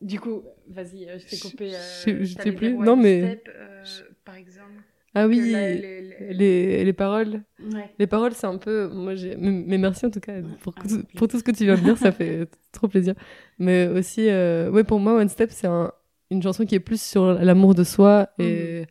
[0.00, 1.70] du coup, vas-y, euh, je t'ai coupé.
[1.70, 2.74] Je- je- je t'allais sais plus.
[2.74, 3.40] Non, mais-
[3.84, 4.82] Step, par exemple.
[5.22, 7.42] Ah oui, la- les- les- les, les paroles.
[7.72, 7.90] Ouais.
[7.98, 8.88] Les paroles, c'est un peu.
[8.88, 9.36] Moi, j'ai.
[9.36, 11.80] Mais merci en tout cas pour, Ah, tout, pour tout ce que tu viens de
[11.82, 13.14] dire, ça fait trop plaisir.
[13.58, 15.92] Mais aussi, euh, ouais, pour moi, One Step, c'est un-
[16.30, 18.28] une chanson qui est plus sur l'amour de soi.
[18.38, 18.84] Et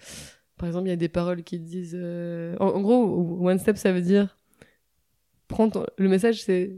[0.57, 1.95] par exemple, il y a des paroles qui disent.
[1.99, 4.37] euh, En, en gros, One Step, ça veut dire.
[5.47, 6.75] Prends ton- Le message, c'est.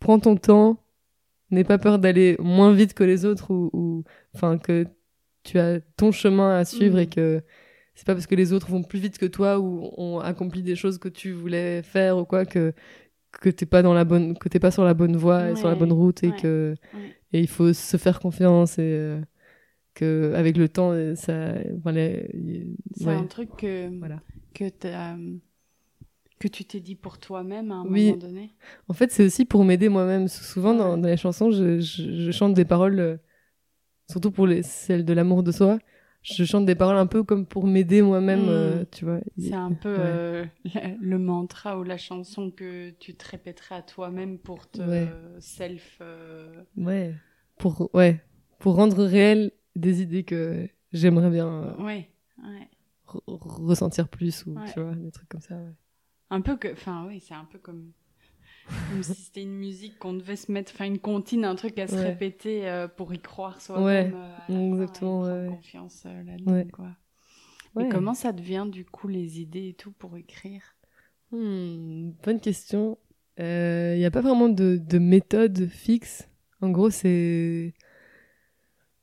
[0.00, 0.82] Prends ton temps,
[1.50, 3.70] n'aie pas peur d'aller moins vite que les autres ou.
[3.72, 4.86] ou- Enfin, que
[5.44, 7.02] tu as ton chemin à suivre Mhm.
[7.02, 7.42] et que
[7.94, 10.76] c'est pas parce que les autres vont plus vite que toi ou ont accompli des
[10.76, 12.72] choses que tu voulais faire ou quoi que
[13.40, 15.68] que t'es pas dans la bonne que t'es pas sur la bonne voie et sur
[15.68, 17.00] la bonne route et ouais, que ouais.
[17.32, 19.20] et il faut se faire confiance et euh,
[19.94, 22.10] que avec le temps euh, ça voilà
[22.94, 24.20] C'est un truc que, Voilà.
[24.54, 24.68] que,
[26.38, 28.06] que tu t'es dit pour toi-même à un Oui.
[28.06, 28.50] moment donné.
[28.88, 32.54] en fait c'est aussi pour m'aider moi-même souvent dans, les chansons je, je, je chante
[32.54, 33.16] des paroles euh,
[34.10, 35.78] surtout pour les celles de l'amour de soi
[36.22, 38.48] je chante des paroles un peu comme pour m'aider moi-même Mm.
[38.48, 39.98] euh, tu vois C'est un peu Ouais.
[40.00, 40.44] euh,
[41.00, 45.08] le mantra ou la chanson que tu te répéterais à toi-même pour te Ouais.
[45.40, 45.98] self.
[46.00, 47.14] euh, Ouais.
[47.58, 48.22] Pour, ouais.
[48.58, 52.08] Pour rendre réel des idées que j'aimerais bien Ouais,
[52.42, 52.68] ouais.
[53.08, 55.56] re- ressentir plus ou tu vois, des trucs comme ça.
[56.30, 56.72] Un peu que.
[56.72, 57.92] Enfin, oui, c'est un peu comme.
[58.88, 61.86] Comme si c'était une musique qu'on devait se mettre, enfin une comptine, un truc à
[61.88, 62.02] se Ouais.
[62.04, 63.84] répéter euh, pour y croire soi-même.
[63.84, 65.56] Ouais, euh, fin exactement, et prendre ouais.
[65.56, 66.88] confiance euh, là-dedans, quoi.
[67.80, 70.62] Et comment ça devient du coup les idées et tout pour écrire?
[71.30, 72.98] Hmm, bonne question.
[73.38, 76.28] Il n'y a pas vraiment de, de méthode fixe.
[76.60, 77.72] En gros, c'est.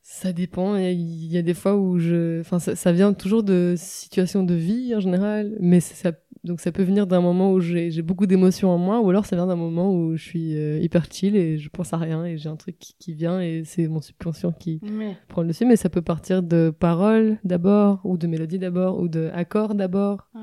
[0.02, 0.76] Ça dépend.
[0.76, 2.40] Il y, a- des fois où je.
[2.40, 5.56] Enfin, ça, ça vient toujours de situations de vie en général.
[5.60, 6.12] Mais ça,
[6.44, 9.00] donc ça peut venir d'un moment où j'ai beaucoup d'émotions en moi.
[9.00, 11.92] Ou alors ça vient d'un moment où je suis euh, hyper chill et je pense
[11.92, 15.16] à rien et j'ai un truc qui, qui vient et c'est mon subconscient qui Ouais.
[15.28, 15.66] prend le dessus.
[15.66, 20.28] Mais ça peut partir de paroles d'abord, ou de mélodies d'abord, ou de accords d'abord.
[20.34, 20.40] Ouais.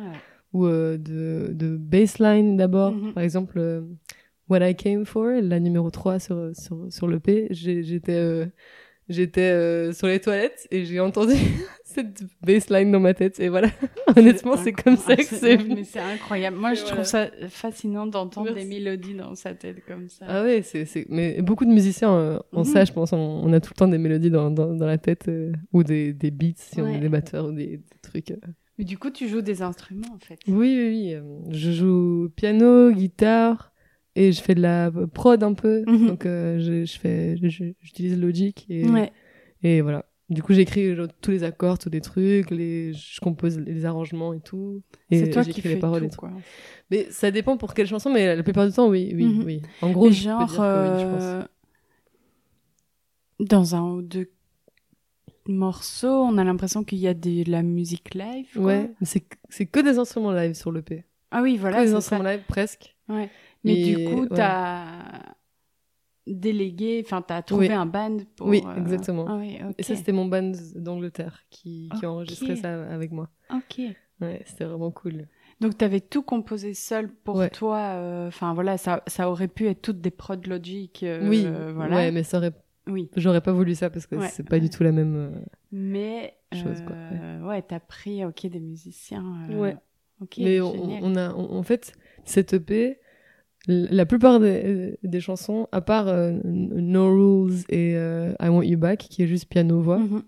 [0.53, 2.93] ou euh, de, de bassline d'abord.
[2.93, 3.13] Mhm.
[3.13, 3.81] Par exemple, euh,
[4.49, 8.47] What I Came For, la numéro 3 sur, sur, sur l'EP, j'ai- j'étais
[9.09, 11.33] j'étais euh, sur les toilettes et j'ai entendu
[11.83, 13.39] cette bassline dans ma tête.
[13.39, 13.69] Et voilà,
[14.15, 15.57] honnêtement, c'est comme ça que c'est.
[15.57, 16.57] Mais c'est incroyable.
[16.57, 16.95] Moi, Et je voilà.
[16.97, 20.25] trouve ça fascinant d'entendre des mélodies dans sa tête comme ça.
[20.27, 21.05] Ah ouais, c'est, c'est...
[21.09, 22.63] mais beaucoup de musiciens euh, Mhm.
[22.65, 23.13] ça, je pense.
[23.13, 25.83] On, on a tout le temps des mélodies dans, dans, dans la tête euh, ou
[25.83, 28.31] des, des beats si on est des batteurs ou des, des trucs.
[28.31, 28.37] euh.
[28.77, 30.37] Mais du coup, tu joues des instruments en fait.
[30.47, 31.13] Oui, oui, oui.
[31.15, 33.71] euh, je joue piano, guitare
[34.17, 35.83] et je fais de la prod un peu.
[35.87, 36.07] Mhm.
[36.07, 37.37] Donc euh, je, je fais,
[37.81, 39.11] j'utilise Logic et, Ouais.
[39.63, 40.05] et voilà.
[40.29, 44.33] Du coup, j'écris genre, tous les accords, tous les trucs, les, je compose les arrangements
[44.33, 44.81] et tout.
[45.09, 46.31] Et C'est toi qui fais les paroles et tout, quoi.
[46.91, 49.43] Mais ça dépend pour quelle chanson, mais la plupart du temps, oui, oui, Mhm.
[49.45, 49.61] oui.
[49.81, 51.23] En gros, Mais je peux genre, dire que oui, je pense.
[51.23, 51.43] euh,
[53.39, 54.29] dans un ou deux
[55.47, 58.47] morceaux, on a l'impression qu'il y a de la musique live.
[58.53, 58.63] quoi.
[58.63, 61.05] Ouais, c'est que des instruments live sur l'EP.
[61.31, 61.77] Ah oui, voilà.
[61.81, 62.33] que des instruments ça.
[62.35, 62.95] live presque.
[63.07, 63.29] Ouais.
[63.67, 64.27] Mais Et- du coup, ouais.
[64.35, 64.85] t'as
[66.25, 67.73] délégué, enfin, t'as trouvé Oui.
[67.73, 68.47] un band pour.
[68.47, 69.25] Oui, euh, exactement.
[69.29, 69.59] Ah oui.
[69.77, 72.57] Et ça, c'était mon band d'Angleterre qui, qui a enregistré Ok.
[72.59, 73.29] ça avec moi.
[73.53, 73.81] Ok.
[74.19, 75.27] Ouais, c'était vraiment cool.
[75.61, 77.49] Donc, t'avais tout composé seul pour Ouais.
[77.49, 77.77] toi.
[77.95, 81.03] euh, Enfin, voilà, ça, ça aurait pu être toutes des prods logiques.
[81.03, 81.95] euh, oui, voilà.
[81.95, 82.51] ouais, mais ça aurait...
[82.89, 83.09] Oui.
[83.17, 84.29] j'aurais pas voulu ça parce que Ouais.
[84.29, 85.43] c'est pas du tout la même.
[85.71, 86.33] Mais.
[86.53, 86.95] Chose, quoi,
[87.49, 89.47] ouais, t'as pris, ok, des musiciens.
[89.49, 89.75] Ouais.
[90.21, 90.35] Ok.
[90.39, 92.99] mais on, a, on- en fait, cette EP,
[93.67, 98.77] la plupart des, des chansons, à part euh, No Rules et euh, I Want You
[98.77, 100.23] Back, qui est juste piano-voix, Mhm.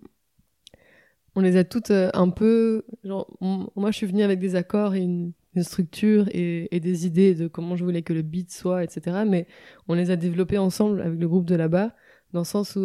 [1.36, 2.84] on les a toutes euh, un peu.
[3.04, 3.28] Genre,
[3.76, 7.34] moi, je suis venue avec des accords et une, une structure et, et des idées
[7.36, 9.24] de comment je voulais que le beat soit, etc.
[9.26, 9.48] Mais
[9.88, 11.96] on les a développées ensemble avec le groupe de là-bas,
[12.34, 12.84] dans le sens où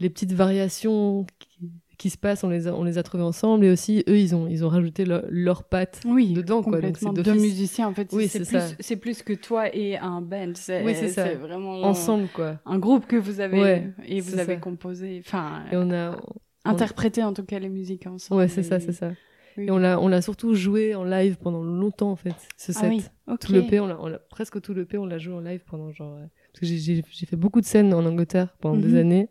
[0.00, 3.64] les petites variations qui, qui se passent, on les a, on les a trouvées ensemble.
[3.64, 6.80] Et aussi, eux, ils ont, ils ont rajouté leur, leur patte Oui, dedans, quoi.
[6.80, 8.08] Donc, c'est Deux musiciens, en fait.
[8.12, 10.52] Oui, c'est plus, c'est plus que toi et un band.
[10.54, 11.34] C'est, Oui, c'est ça.
[11.34, 12.60] Vraiment ensemble, quoi.
[12.64, 14.60] un groupe que vous avez Ouais, et vous avez ça.
[14.60, 16.16] composé, enfin, Et on a.
[16.64, 18.40] interprété en tout cas les musiques ensemble.
[18.40, 19.10] Ouais, c'est ça, c'est ça.
[19.56, 19.64] Oui.
[19.66, 22.80] Et on l'a, on l'a surtout joué en live pendant longtemps, en fait, ce Ah
[22.82, 22.90] set.
[22.90, 23.40] oui, ok.
[23.40, 25.90] tout le P, on l'a, presque tout le P, on l'a joué en live pendant
[25.90, 26.14] genre.
[26.14, 28.82] euh, parce que j'ai, fait beaucoup de scènes en Angleterre pendant Mhm.
[28.82, 29.28] des années.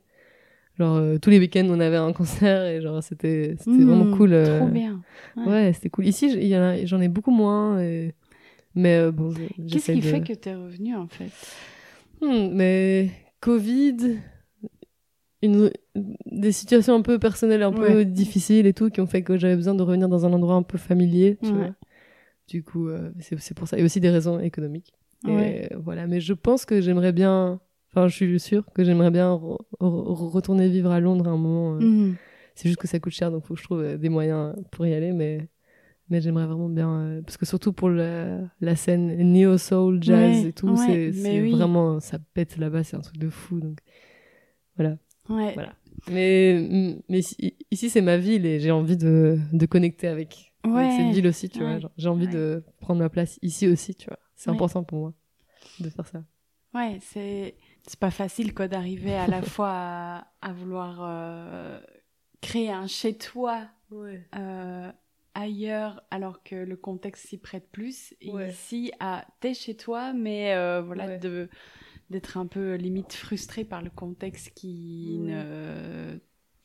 [0.77, 4.17] Genre euh, tous les week-ends, on avait un concert et genre c'était, c'était Mmh, vraiment
[4.17, 4.33] cool.
[4.33, 5.01] euh, Trop bien.
[5.35, 5.45] Ouais.
[5.47, 6.05] Ouais, c'était cool.
[6.07, 6.29] Ici,
[6.85, 7.79] j'en ai beaucoup moins.
[7.81, 8.13] et-
[8.75, 9.33] Mais euh, bon,
[9.67, 10.05] Qu'est-ce qui de...
[10.07, 11.29] fait que t'es revenu en fait?
[12.21, 13.09] Hmm, mais
[13.41, 14.17] Covid,
[15.43, 15.71] une,
[16.25, 18.05] des situations un peu personnelles, un peu Ouais.
[18.05, 20.63] difficiles et tout, qui ont fait que j'avais besoin de revenir dans un endroit un
[20.63, 21.37] peu familier.
[21.41, 21.65] Tu Ouais.
[21.65, 21.73] vois.
[22.47, 23.77] Du coup, euh, c'est, c'est pour ça.
[23.77, 24.93] Et aussi des raisons économiques.
[25.27, 27.59] Et voilà, mais je pense que j'aimerais bien,
[27.97, 31.37] enfin, je suis sûre que j'aimerais bien re- re- retourner vivre à Londres à un
[31.37, 31.75] moment.
[31.75, 31.79] euh.
[31.79, 32.15] Mhm.
[32.55, 34.85] C'est juste que ça coûte cher, donc faut que je trouve euh, des moyens pour
[34.87, 35.47] y aller, mais,
[36.09, 40.43] mais j'aimerais vraiment bien, euh, parce que surtout pour la, la scène neo soul, jazz
[40.43, 41.51] Ouais, et tout, ouais, c'est, oui.
[41.51, 43.79] vraiment, ça pète là-bas, c'est un truc de fou, donc
[44.75, 44.97] voilà.
[45.29, 45.53] Ouais.
[45.53, 45.75] Voilà.
[46.09, 47.19] Mais, mais
[47.71, 51.49] ici, c'est ma ville et j'ai envie de, de connecter avec, avec cette ville aussi,
[51.49, 51.79] tu vois.
[51.97, 54.19] j'ai envie de prendre ma place ici aussi, tu vois.
[54.35, 55.13] C'est important pour moi
[55.79, 56.23] de faire ça.
[56.73, 57.55] Ouais, c'est
[57.87, 61.79] c'est pas facile quoi d'arriver à la fois à, à vouloir euh,
[62.41, 63.67] créer un chez toi
[64.35, 64.91] euh,
[65.33, 68.49] ailleurs alors que le contexte s'y prête plus et Ouais.
[68.49, 71.17] ici à t'es chez toi mais euh, voilà Ouais.
[71.19, 71.49] de
[72.09, 76.17] d'être un peu limite frustré par le contexte qui ne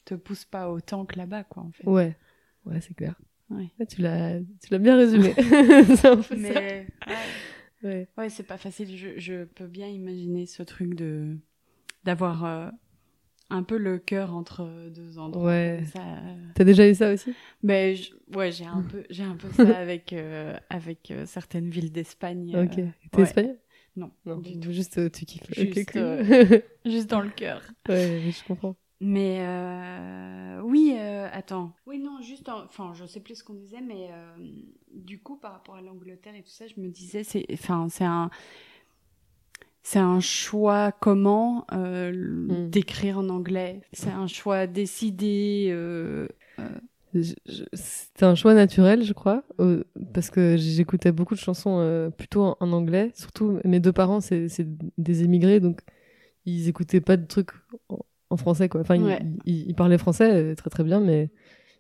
[0.05, 1.85] te pousse pas autant que là-bas quoi en fait.
[1.89, 2.17] Ouais,
[2.65, 3.15] ouais, c'est clair.
[3.89, 5.35] Tu l'as, tu l'as bien résumé.
[5.37, 6.35] c'est un peu ça.
[6.37, 7.15] Mais ouais.
[7.83, 8.09] Ouais.
[8.17, 8.97] Ouais, c'est pas facile.
[8.97, 11.37] Je, je peux bien imaginer ce truc de
[12.05, 12.71] d'avoir euh,
[13.51, 15.45] un peu le cœur entre deux endroits.
[15.51, 15.85] Ouais.
[15.93, 16.01] Ça.
[16.01, 16.35] euh.
[16.55, 17.35] T'as déjà eu ça aussi?
[17.95, 21.93] Je- ouais, j'ai un peu, j'ai un peu ça avec euh, avec euh, certaines villes
[21.93, 22.57] d'Espagne.
[22.57, 22.71] Ok.
[23.11, 23.23] T'es ouais.
[23.23, 23.59] espagnol
[23.97, 24.73] Non, Non, du tout.
[24.73, 25.53] juste tu kiffes.
[25.55, 26.03] Juste, ok, cool.
[26.03, 27.63] euh, Juste dans le cœur.
[27.89, 28.77] ouais, je comprends.
[29.03, 31.73] Mais euh, oui, euh, attends.
[31.87, 34.37] Oui, non, juste, en- enfin, je sais plus ce qu'on disait, mais euh,
[34.95, 38.05] du coup, par rapport à l'Angleterre et tout ça, je me disais, c'est, enfin, c'est
[38.05, 38.31] un,
[39.83, 42.71] c'est un choix comment euh, Mm.
[42.71, 43.81] d'écrire en anglais?
[43.93, 45.69] C'est un choix décidé.
[45.73, 46.29] euh,
[47.75, 49.43] C'était un choix naturel, je crois,
[50.15, 53.11] parce que j'écoutais beaucoup de chansons plutôt en, en anglais.
[53.15, 55.81] Surtout, mes deux parents, c'est c'est des émigrés, donc
[56.47, 57.51] ils écoutaient pas de trucs
[58.33, 58.81] en, français, quoi.
[58.81, 59.23] Enfin, ils- Ouais.
[59.45, 61.31] ils, ils parlaient français euh, très très bien, mais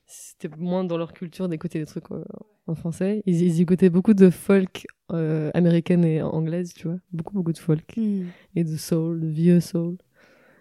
[0.06, 2.24] c'était moins dans leur culture d'écouter des trucs euh,
[2.66, 3.22] en français.
[3.26, 6.96] Ils, ils écoutaient beaucoup de folk euh, américaine et anglaise, tu vois.
[7.12, 7.96] Beaucoup, beaucoup de folk.
[7.96, 8.24] hmm.
[8.56, 9.96] Et de soul, de vieux soul.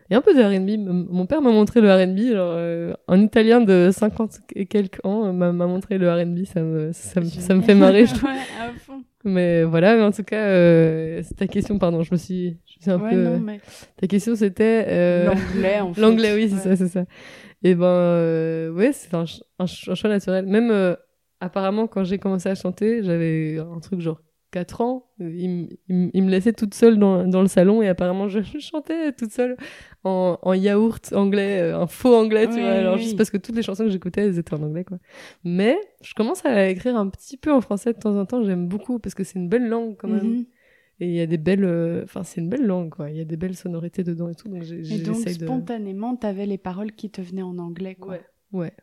[0.10, 0.78] Et un peu de R&B.
[1.10, 5.32] Mon père m'a montré le R&B, genre, euh, un Italien de 50 et quelques ans
[5.32, 8.30] m'a m'a montré le R&B, ça me, ça, me- ça me fait marrer, je trouve.
[8.30, 9.04] ouais, à fond.
[9.24, 12.76] Mais voilà, mais en tout cas, euh, c'est ta question, pardon, je me suis, je
[12.78, 13.24] me suis un Ouais, peu...
[13.24, 13.60] non, mais
[13.98, 14.86] Ta question, c'était...
[14.88, 16.02] euh, l'anglais, en fait.
[16.02, 16.62] L'anglais, oui, c'est Ouais.
[16.62, 17.06] ça, c'est ça.
[17.64, 19.26] Et ben, euh, ouais, c'est un,
[19.60, 20.46] un, un choix naturel.
[20.48, 20.96] Même, euh,
[21.40, 25.08] apparemment, quand j'ai commencé à chanter, j'avais un truc genre 4 ans.
[25.20, 29.56] Il, me laissait toute seule dans, dans le salon et apparemment, je, chantais toute seule
[30.04, 32.70] en, en yaourt anglais, euh, un faux anglais, tu Oui, vois.
[32.72, 33.04] Alors, oui.
[33.04, 34.98] juste parce que toutes les chansons que j'écoutais, elles étaient en anglais, quoi.
[35.44, 38.44] Mais je commence à écrire un petit peu en français de temps en temps.
[38.44, 40.24] J'aime beaucoup parce que c'est une belle langue, quand même.
[40.28, 40.46] Mhm.
[41.00, 41.64] Et il y a des belles.
[41.66, 43.10] euh, Enfin, c'est une belle langue, quoi.
[43.10, 44.50] Il y a des belles sonorités dedans et tout.
[44.50, 45.46] Donc, j'ai- Et donc, j'essaye de.
[45.46, 48.14] spontanément, t'avais les paroles qui te venaient en anglais, quoi.
[48.14, 48.22] Ouais.
[48.52, 48.74] Ouais.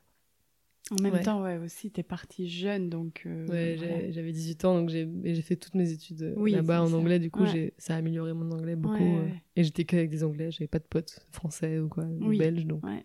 [0.90, 1.22] En même Ouais.
[1.22, 3.22] temps, ouais, aussi, t'es partie jeune, donc...
[3.26, 4.10] euh, Ouais, voilà.
[4.10, 6.96] j'avais 18 ans, donc j'ai fait toutes mes études euh, Oui, là-bas en ça.
[6.96, 7.18] anglais.
[7.18, 7.74] Du coup, Ouais.
[7.76, 9.18] ça a amélioré mon anglais beaucoup.
[9.18, 12.38] Euh, et j'étais qu'avec des anglais, j'avais pas de potes français ou quoi, ou Oui.
[12.38, 13.04] belges, donc Ouais.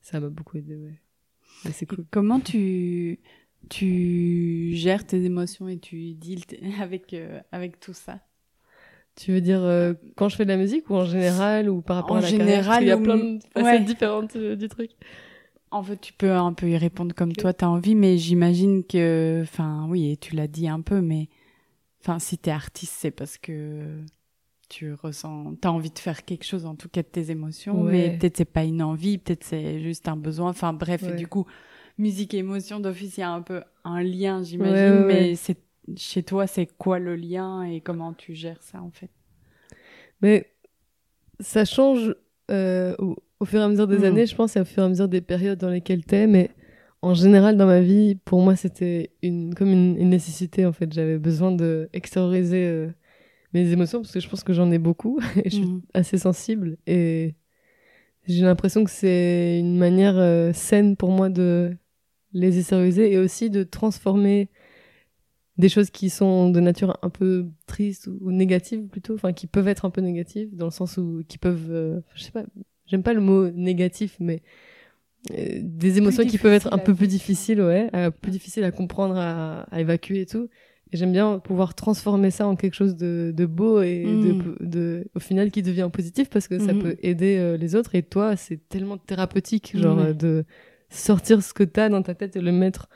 [0.00, 0.76] ça m'a beaucoup aidé.
[0.76, 0.98] Ouais.
[1.72, 2.04] C'est cool.
[2.10, 3.20] Comment tu,
[3.70, 6.42] tu gères tes émotions et tu deals
[6.80, 8.20] avec, euh, avec tout ça?
[9.16, 11.96] Tu veux dire euh, quand je fais de la musique ou en général ou par
[11.96, 12.64] rapport En à la carrière?
[12.64, 13.84] Parce qu'il y a général, plein de facettes ouais.
[13.86, 14.90] différentes euh, du truc.
[15.74, 19.40] En fait, tu peux un peu y répondre comme toi, t'as envie, mais j'imagine que,
[19.42, 21.28] enfin, oui, et tu l'as dit un peu, mais,
[22.00, 23.98] enfin, si t'es artiste, c'est parce que
[24.68, 27.90] tu ressens, t'as envie de faire quelque chose, en tout cas de tes émotions, Ouais.
[27.90, 31.26] mais peut-être c'est pas une envie, peut-être c'est juste un besoin, enfin, bref, et du
[31.26, 31.44] coup,
[31.98, 35.58] musique et émotion d'office, il y a un peu un lien, j'imagine, Ouais, mais c'est,
[35.96, 39.10] chez toi, c'est quoi le lien et comment tu gères ça, en fait?
[40.22, 40.52] Mais
[41.40, 42.14] ça change
[42.52, 42.94] euh,
[43.44, 44.04] au, fur et à mesure des Mhm.
[44.04, 46.26] années, je pense, et au fur et à mesure des périodes dans lesquelles t'es.
[46.26, 46.50] Mais
[47.02, 50.92] en général, dans ma vie, pour moi, c'était une, comme une, une nécessité, en fait.
[50.92, 52.88] J'avais besoin de extérioriser euh,
[53.52, 55.82] mes émotions parce que je pense que j'en ai beaucoup et je suis Mhm.
[55.92, 56.76] assez sensible.
[56.86, 57.34] Et
[58.26, 61.76] j'ai l'impression que c'est une manière euh, saine pour moi de
[62.32, 64.48] les extérioriser et aussi de transformer
[65.56, 69.46] des choses qui sont de nature un peu triste ou, ou négative plutôt, enfin qui
[69.46, 72.44] peuvent être un peu négatives dans le sens où qui peuvent, euh, je sais pas,
[72.86, 74.42] j'aime pas le mot négatif, mais
[75.30, 78.70] euh, des émotions qui peuvent être un peu plus difficiles, ouais, euh, plus difficiles à
[78.70, 80.48] comprendre, à, à évacuer et tout.
[80.92, 84.20] Et j'aime bien pouvoir transformer ça en quelque chose de, de beau et Mm.
[84.20, 86.78] de, de, au final qui devient positif parce que ça Mhm.
[86.78, 87.94] peut aider euh, les autres.
[87.94, 90.44] Et toi, c'est tellement thérapeutique, genre de
[90.90, 92.88] sortir ce que t'as dans ta tête et le mettre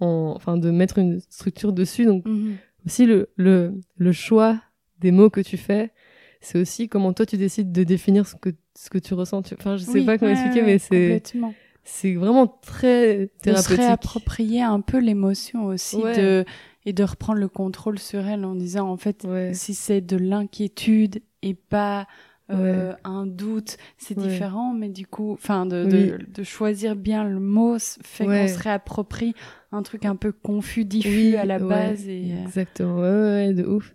[0.00, 2.06] en, enfin, de mettre une structure dessus.
[2.06, 2.56] Donc Mhm.
[2.86, 4.60] aussi le, le, le choix
[5.00, 5.90] des mots que tu fais,
[6.42, 9.42] c'est aussi comment toi tu décides de définir ce que, ce que tu ressens.
[9.42, 11.22] Tu- Enfin, je sais Oui, pas comment ouais, expliquer, mais c'est,
[11.84, 13.76] c'est vraiment très de se thérapeutique.
[13.78, 16.16] réapproprier un peu l'émotion aussi Ouais.
[16.16, 16.44] de
[16.84, 19.52] et de reprendre le contrôle sur elle en disant en fait Ouais.
[19.54, 22.06] si c'est de l'inquiétude et pas
[22.50, 24.26] euh, un doute c'est Ouais.
[24.28, 25.90] différent mais du coup enfin de, Oui.
[25.90, 28.46] de, de choisir bien le mot fait Ouais.
[28.48, 29.32] qu'on se réapproprie
[29.70, 33.54] un truc un peu confus diffus à la base et euh, Exactement, ouais, ouais, ouais,
[33.54, 33.94] de ouf.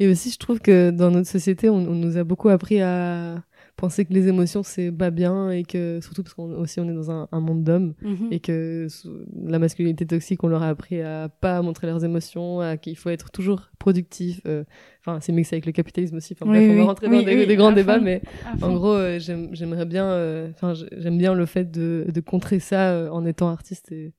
[0.00, 3.42] Et aussi, je trouve que dans notre société, on, on nous a beaucoup appris à
[3.76, 6.94] penser que les émotions, c'est pas bien et que, surtout parce qu'on aussi on est
[6.94, 8.28] dans un, un monde d'hommes mhm.
[8.30, 8.86] et que
[9.44, 13.10] la masculinité toxique, on leur a appris à pas montrer leurs émotions, à qu'il faut
[13.10, 14.40] être toujours productif.
[14.46, 14.62] euh,
[15.00, 16.34] Enfin, c'est mixé avec le capitalisme aussi.
[16.40, 18.04] Enfin, Oui, bref, on va rentrer oui, dans des, grands débats, fond.
[18.04, 18.22] mais
[18.62, 22.20] en gros, euh, j'aime- j'aimerais bien, euh, enfin, j'ai- j'aime bien le fait de, de
[22.20, 24.12] contrer ça euh, en étant artiste et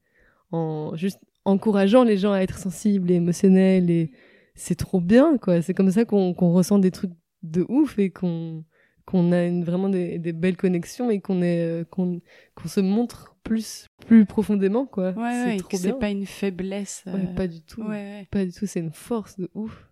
[0.52, 4.12] en juste encourageant les gens à être sensibles et émotionnels et
[4.56, 5.62] c'est trop bien, quoi.
[5.62, 7.12] C'est comme ça qu'on qu'on ressent des trucs
[7.44, 8.64] de ouf et qu'on
[9.06, 12.22] qu'on a une, vraiment des, des belles connexions et qu'on est euh, qu'on
[12.56, 15.12] qu'on se montre plus plus profondément, quoi.
[15.12, 15.92] ouais, c'est ouais, trop que bien.
[15.94, 17.84] c'est pas une faiblesse Ouais, euh, pas du tout.
[17.84, 18.28] ouais.
[18.32, 18.66] Pas du tout.
[18.66, 19.88] C'est une force de ouf.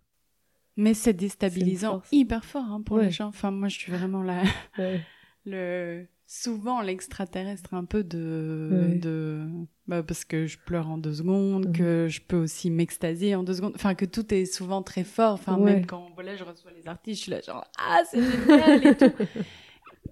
[0.75, 4.41] mais c'est déstabilisant hyper fort hein, pour les gens enfin moi je suis vraiment là.
[5.45, 8.95] Le souvent l'extraterrestre un peu de Ouais.
[8.95, 9.41] de
[9.87, 11.73] bah, parce que je pleure en deux secondes Mhm.
[11.73, 15.33] que je peux aussi m'extasier en deux secondes enfin que tout est souvent très fort
[15.33, 15.73] enfin Ouais.
[15.75, 18.95] même quand voilà je reçois les artistes je suis là genre ah c'est génial et
[18.97, 19.11] tout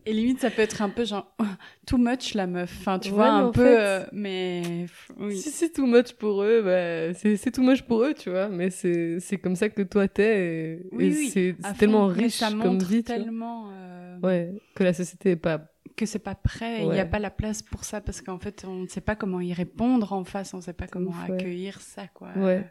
[0.05, 1.35] et limite ça peut être un peu genre
[1.87, 4.85] too much la meuf enfin tu Ouais, vois un peu fait, euh, mais
[5.17, 8.49] oui Si c'est too much pour eux, bah, c'est too much pour eux, tu vois.
[8.49, 10.45] Mais c'est c'est comme ça que toi t'es.
[10.79, 14.83] Et, Oui, et oui, c'est tellement fond, riche ça comme vie, tellement euh, Ouais, que
[14.83, 15.67] la société est pas.
[15.97, 17.09] que c'est pas prêt, il n'y a Ouais.
[17.09, 20.13] pas la place pour ça parce qu'en fait on ne sait pas comment y répondre
[20.13, 21.35] en face, on ne sait pas comment ouf, ouais.
[21.35, 22.29] accueillir ça quoi.
[22.37, 22.65] Ouais.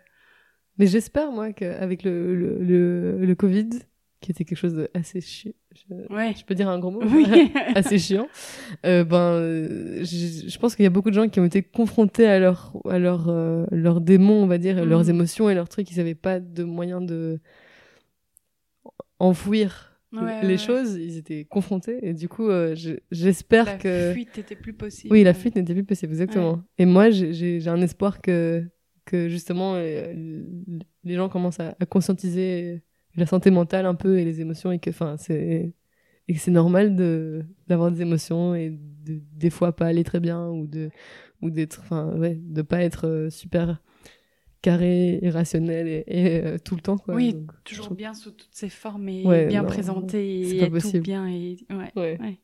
[0.79, 3.69] Mais j'espère, moi, qu'avec le, le, le, le Covid,
[4.20, 6.35] qui était quelque chose d'assez chiant, je, Ouais.
[6.38, 7.00] je peux dire un gros mot?
[7.02, 7.24] Oui.
[7.74, 8.28] assez chiant,
[8.85, 11.62] euh, ben, euh, je, je pense qu'il y a beaucoup de gens qui ont été
[11.62, 15.11] confrontés à leur, à leur, euh, leurs démons, on va dire, et leurs Mhm.
[15.11, 17.40] émotions et leurs trucs, ils n'avaient pas de moyen de
[19.18, 21.98] enfouir Ouais, les ouais, choses, ils étaient confrontés.
[22.02, 24.12] Et du coup, euh, je- j'espère La que.
[24.12, 25.12] fuite était plus possible.
[25.12, 26.62] Oui, la fuite n'était plus possible, exactement.
[26.78, 28.64] Et moi, j'ai- un espoir que,
[29.04, 32.83] que justement, les gens commencent à, à conscientiser
[33.16, 35.75] la santé mentale un peu et les émotions et que, enfin, c'est
[36.29, 40.20] et que c'est normal de d'avoir des émotions et de des fois pas aller très
[40.20, 40.90] bien ou de
[41.42, 43.83] ou d'être, enfin, ouais, de pas être euh, super
[44.62, 47.14] carré et rationnel et, et, euh, tout le temps, quoi.
[47.14, 50.57] Oui, Donc, toujours trouve- bien sous toutes ses formes et Ouais, bien non, présenté c'est
[50.57, 51.03] et pas tout possible.
[51.03, 51.90] bien et ouais.
[51.96, 52.18] Ouais.
[52.20, 52.38] ouais.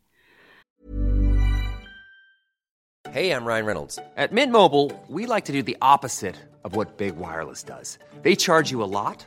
[3.12, 3.98] Hey, I'm Ryan Reynolds.
[4.16, 7.98] At Mint Mobile, we like to do the opposite of what Big Wireless does.
[8.22, 9.26] They charge you a lot,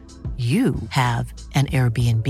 [0.41, 2.27] you have an Airbnb.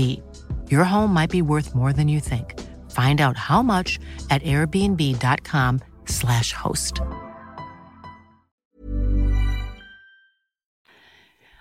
[0.70, 2.60] Your home might be worth more than you think.
[2.90, 3.98] Find out how much
[4.28, 7.00] at airbnb.com/slash host.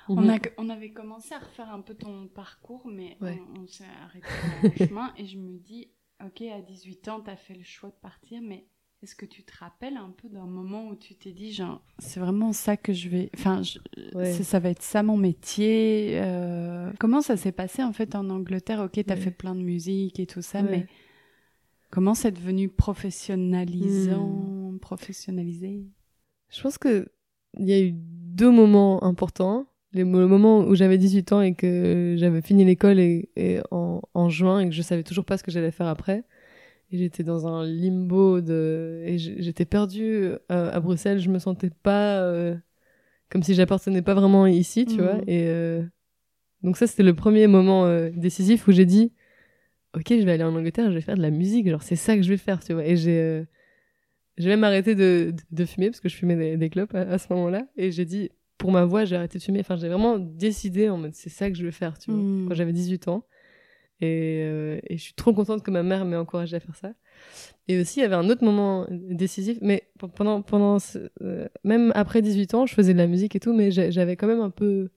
[0.10, 3.42] On, a, on avait commencé à refaire un peu ton parcours, mais Ouais.
[3.56, 4.28] on, on s'est arrêté
[4.64, 5.90] en chemin et je me dis,
[6.26, 8.66] ok, à 18 ans, tu as fait le choix de partir, mais
[9.04, 12.20] est-ce que tu te rappelles un peu d'un moment où tu t'es dit, genre, c'est
[12.20, 13.30] vraiment ça que je vais.
[13.36, 13.80] Enfin, je-
[14.16, 14.32] Ouais.
[14.32, 16.20] c'est- ça va être ça mon métier.
[16.22, 18.80] euh, Comment ça s'est passé en fait en Angleterre?
[18.82, 19.20] Ok, tu as Ouais.
[19.22, 20.70] fait plein de musique et tout ça, Ouais.
[20.70, 20.86] mais
[21.90, 24.28] comment c'est devenu professionnalisant,
[24.72, 24.80] Hmm.
[24.80, 25.84] professionnalisé?
[26.50, 27.08] Je pense que
[27.58, 29.66] il y a eu deux moments importants.
[29.94, 34.30] Le moment où j'avais 18 ans et que j'avais fini l'école et, et en, en
[34.30, 36.24] juin et que je savais toujours pas ce que j'allais faire après.
[36.92, 41.20] Et j'étais dans un limbo de et j'étais perdue à, à Bruxelles.
[41.20, 42.56] Je me sentais pas euh,
[43.30, 45.02] comme si j'appartenais pas vraiment ici, tu Mhm.
[45.02, 45.18] vois.
[45.28, 45.84] Et euh,
[46.64, 49.14] donc ça c'était le premier moment euh, décisif où j'ai dit
[49.96, 52.18] ok je vais aller en Angleterre, je vais faire de la musique, genre c'est ça
[52.18, 52.86] que je vais faire, tu vois.
[52.86, 53.44] Et j'ai euh,
[54.38, 57.02] j'ai même arrêté de, de, de fumer parce que je fumais des, des clopes à,
[57.02, 57.68] à ce moment-là.
[57.76, 59.60] Et j'ai dit, pour ma voix, j'ai arrêté de fumer.
[59.60, 62.48] Enfin, j'ai vraiment décidé en mode, c'est ça que je vais faire, tu vois, Mm.
[62.48, 63.26] quand j'avais 18 ans.
[64.02, 66.94] Et, euh, et je suis trop contente que ma mère m'ait encouragée à faire ça.
[67.68, 69.84] Et aussi, il y avait un autre moment décisif, mais
[70.16, 73.54] pendant, pendant ce- euh, même après 18 ans, je faisais de la musique et tout,
[73.54, 74.90] mais j'a- j'avais quand même un peu,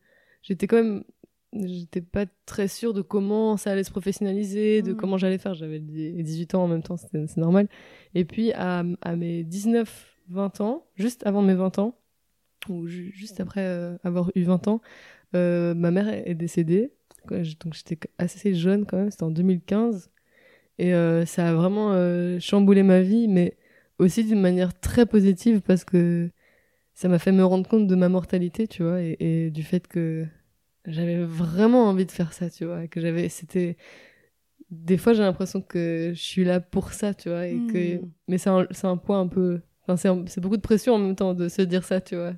[0.42, 1.04] j'étais quand même,
[1.52, 4.96] j'étais pas très sûre de comment ça allait se professionnaliser, de Mm.
[4.96, 5.54] comment j'allais faire.
[5.54, 7.68] J'avais des- 18 ans en même temps, c'est normal.
[8.14, 11.94] Et puis, à, à mes 19, 20 ans, juste avant mes 20 ans,
[12.70, 14.80] ou ju- juste après euh, avoir eu 20 ans,
[15.34, 16.92] ma mère est décédée.
[17.30, 20.10] Donc j'étais assez jeune quand même, c'était en 2015.
[20.78, 23.56] Et euh, ça a vraiment euh, chamboulé ma vie, mais
[23.98, 26.30] aussi d'une manière très positive parce que
[26.94, 29.86] ça m'a fait me rendre compte de ma mortalité, tu vois, et, et du fait
[29.88, 30.26] que
[30.86, 33.76] j'avais vraiment envie de faire ça, tu vois, que j'avais, c'était,
[34.70, 38.10] des fois j'ai l'impression que je suis là pour ça, tu vois, et que, Mm.
[38.28, 41.34] mais c'est un, un poids un peu, enfin c'est beaucoup de pression en même temps
[41.34, 42.34] de se dire ça, tu vois,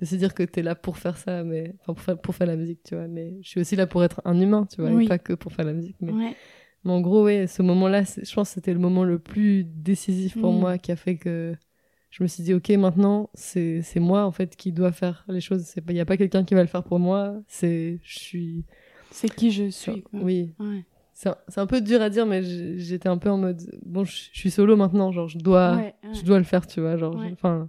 [0.00, 2.46] de se dire que t'es là pour faire ça, mais, enfin pour faire, pour faire
[2.46, 4.90] la musique, tu vois, mais je suis aussi là pour être un humain, tu vois,
[4.90, 5.04] Oui.
[5.04, 6.36] et pas que pour faire la musique, mais, Ouais.
[6.84, 10.38] mais en gros, ouais, ce moment-là, je pense que c'était le moment le plus décisif
[10.40, 10.58] pour Mm.
[10.60, 11.54] moi qui a fait que
[12.10, 15.40] je me suis dit, ok, maintenant, c'est c'est moi, en fait, qui dois faire les
[15.40, 15.74] choses.
[15.88, 17.34] Il n'y a pas quelqu'un qui va le faire pour moi.
[17.48, 18.64] C'est, je suis.
[19.10, 20.02] C'est qui je suis.
[20.02, 20.20] quoi.
[20.22, 20.54] Oui.
[20.58, 20.84] Ouais.
[21.12, 22.42] C'est un, peu dur à dire, mais
[22.78, 25.94] j'étais un peu en mode, bon, je je suis solo maintenant, genre, je dois, Ouais,
[26.14, 27.68] je dois le faire, tu vois, genre, enfin,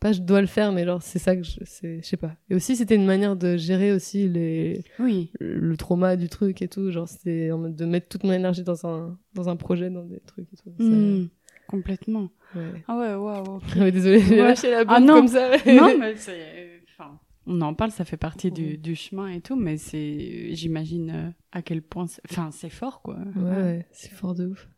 [0.00, 2.34] pas je dois le faire, mais genre, c'est ça que je, c'est, je sais pas.
[2.48, 5.30] Et aussi, c'était une manière de gérer aussi les, Oui.
[5.40, 8.62] le trauma du truc et tout, genre, c'était en mode de mettre toute mon énergie
[8.64, 10.72] dans un, dans un projet, dans des trucs et tout.
[10.78, 11.28] Ça- Mm.
[11.68, 12.30] Complètement.
[12.56, 12.82] ouais.
[12.88, 13.62] Ah ouais, waouh, ok.
[13.76, 14.48] Ouais, désolée, j'ai Ouais.
[14.48, 15.14] lâché la bombe Ah non.
[15.14, 15.50] comme ça.
[15.66, 16.82] non, mais c'est.
[16.98, 18.76] Enfin, on en parle, ça fait partie du, Ouais.
[18.76, 20.48] du chemin et tout, mais c'est.
[20.54, 22.06] J'imagine euh, à quel point.
[22.08, 23.18] c'est- Enfin, c'est fort, quoi.
[23.36, 24.68] Ouais, ouais, c'est fort de ouf.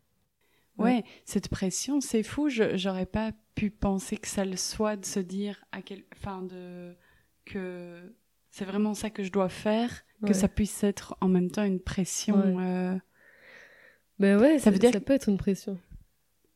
[0.79, 2.49] Ouais, cette pression, c'est fou.
[2.49, 6.43] Je j'aurais pas pu penser que ça le soit de se dire à quel, enfin
[6.43, 6.95] de
[7.45, 8.15] que
[8.51, 11.81] c'est vraiment ça que je dois faire, que ça puisse être en même temps une
[11.81, 12.37] pression.
[12.57, 12.65] Ouais.
[12.65, 12.95] euh,
[14.19, 15.79] Ben ouais, Ça ça, veut dire ça peut être une pression.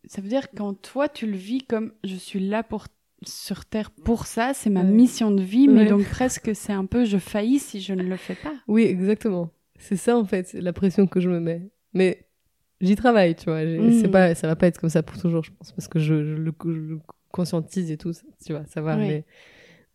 [0.04, 2.86] Ça veut dire que quand toi tu le vis comme je suis là pour
[3.24, 4.90] sur Terre pour ça, c'est ma Ouais.
[4.90, 8.16] mission de vie, mais donc presque c'est un peu je faillis si je ne le
[8.16, 8.54] fais pas.
[8.68, 9.50] Oui, exactement.
[9.78, 11.70] C'est ça, en fait, la pression que je me mets.
[11.92, 12.25] Mais
[12.80, 13.64] j'y travaille, tu vois.
[13.64, 14.00] j'ai- Mm.
[14.02, 16.14] C'est pas, ça va pas être comme ça pour toujours, je pense, parce que je,
[16.24, 16.98] je le, je le
[17.32, 18.12] conscientise et tout,
[18.44, 18.96] tu vois, ça va.
[18.96, 19.06] Ouais.
[19.08, 19.24] Mais,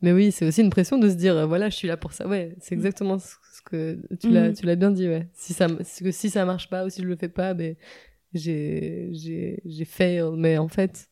[0.01, 2.13] mais oui, c'est aussi une pression de se dire, euh, voilà, je suis là pour
[2.13, 2.27] ça.
[2.27, 4.53] Ouais, c'est exactement ce que tu l'as, Mm.
[4.53, 5.27] tu l'as bien dit, ouais.
[5.33, 7.75] Si ça, que si ça marche pas ou si je le fais pas, ben,
[8.33, 10.23] j'ai, j'ai, j'ai fail.
[10.35, 11.09] Mais en fait,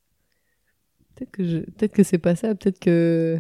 [1.15, 3.39] peut-être que je, peut-être que c'est pas ça, peut-être que,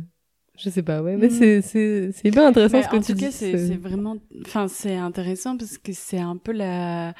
[0.57, 1.15] je sais pas, ouais.
[1.17, 1.31] Mais Mm.
[1.31, 3.25] c'est, c'est, c'est hyper intéressant Mais ce que en tu tout dis.
[3.25, 7.13] cas, c'est vraiment, enfin, c'est intéressant parce que c'est un peu la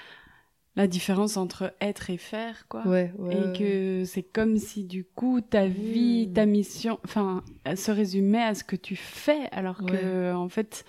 [0.79, 2.87] la différence entre être et faire, quoi.
[2.87, 3.35] Ouais, ouais.
[3.35, 6.33] et que c'est comme si du coup ta vie, Mm.
[6.33, 7.43] ta mission, enfin,
[7.75, 10.85] se résumait à ce que tu fais, alors que en fait,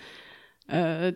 [0.71, 1.11] euh,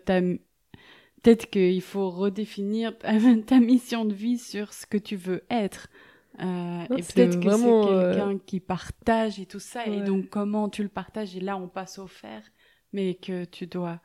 [1.22, 3.08] peut-être qu'il faut redéfinir ta,
[3.46, 5.88] ta mission de vie sur ce que tu veux être.
[6.40, 6.44] Euh,
[6.90, 10.04] Non, et peut-être que c'est euh, quelqu'un qui partage et tout ça, et Ouais.
[10.04, 12.42] donc comment tu le partages, et là on passe au faire,
[12.92, 14.00] mais que tu dois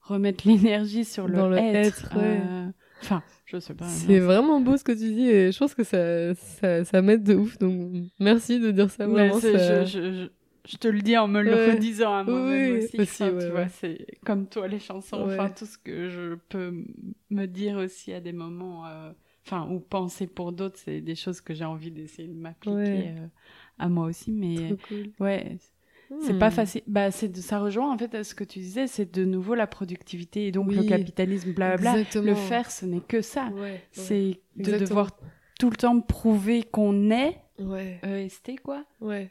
[0.00, 2.06] remettre l'énergie sur le, Dans le être.
[2.06, 2.40] être, ouais.
[2.42, 2.66] euh,
[3.02, 3.86] Enfin, je sais pas.
[3.88, 7.22] C'est vraiment beau ce que tu dis et je pense que ça, ça, ça m'aide
[7.22, 7.58] de ouf.
[7.58, 9.06] Donc merci de dire ça.
[9.06, 10.28] Vraiment, ça- je, je, je,
[10.68, 11.70] je te le dis en me le Ouais.
[11.72, 13.00] redisant à moi-même Oui, aussi.
[13.00, 15.22] aussi, Enfin, ouais, tu vois, c'est comme toi les chansons.
[15.22, 16.84] Enfin, tout ce que je peux
[17.30, 19.12] me dire aussi à des moments, euh,
[19.46, 23.26] enfin, ou penser pour d'autres, c'est des choses que j'ai envie d'essayer de m'appliquer euh,
[23.78, 24.32] à moi aussi.
[24.32, 25.12] Mais cool.
[25.20, 25.58] ouais,
[26.20, 26.38] c'est Hmm.
[26.38, 26.82] pas facile.
[26.86, 29.66] Bah, c'est ça rejoint en fait à ce que tu disais, c'est de nouveau la
[29.66, 31.92] productivité et donc le capitalisme, blablabla.
[32.00, 32.24] Exactement.
[32.26, 33.46] Le faire, ce n'est que ça.
[33.48, 33.82] Ouais, ouais.
[33.92, 34.80] C'est de Exactement.
[34.88, 35.10] devoir
[35.58, 39.30] tout le temps prouver qu'on est Ouais, EST, quoi, ouais,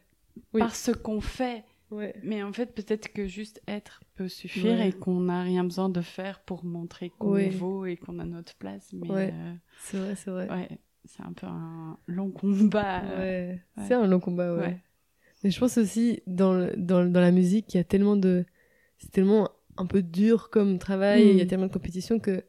[0.53, 0.59] Oui.
[0.59, 1.63] par ce qu'on fait.
[1.91, 2.15] ouais.
[2.23, 4.89] Mais en fait, peut-être que juste être peut suffire Ouais.
[4.89, 7.49] et qu'on n'a rien besoin de faire pour montrer qu'on Ouais.
[7.49, 8.91] vaut et qu'on a notre place.
[8.93, 10.69] Mais euh, C'est vrai, c'est vrai.
[11.05, 13.03] c'est un peu un long combat.
[13.03, 13.53] euh,
[13.87, 14.79] c'est un long combat, ouais.
[15.45, 18.15] Mais je pense aussi, dans, le- dans, le- dans la musique, il y a tellement
[18.15, 18.45] de.
[18.97, 21.47] C'est tellement un peu dur comme travail, il y a Mm.
[21.47, 22.43] tellement de compétition que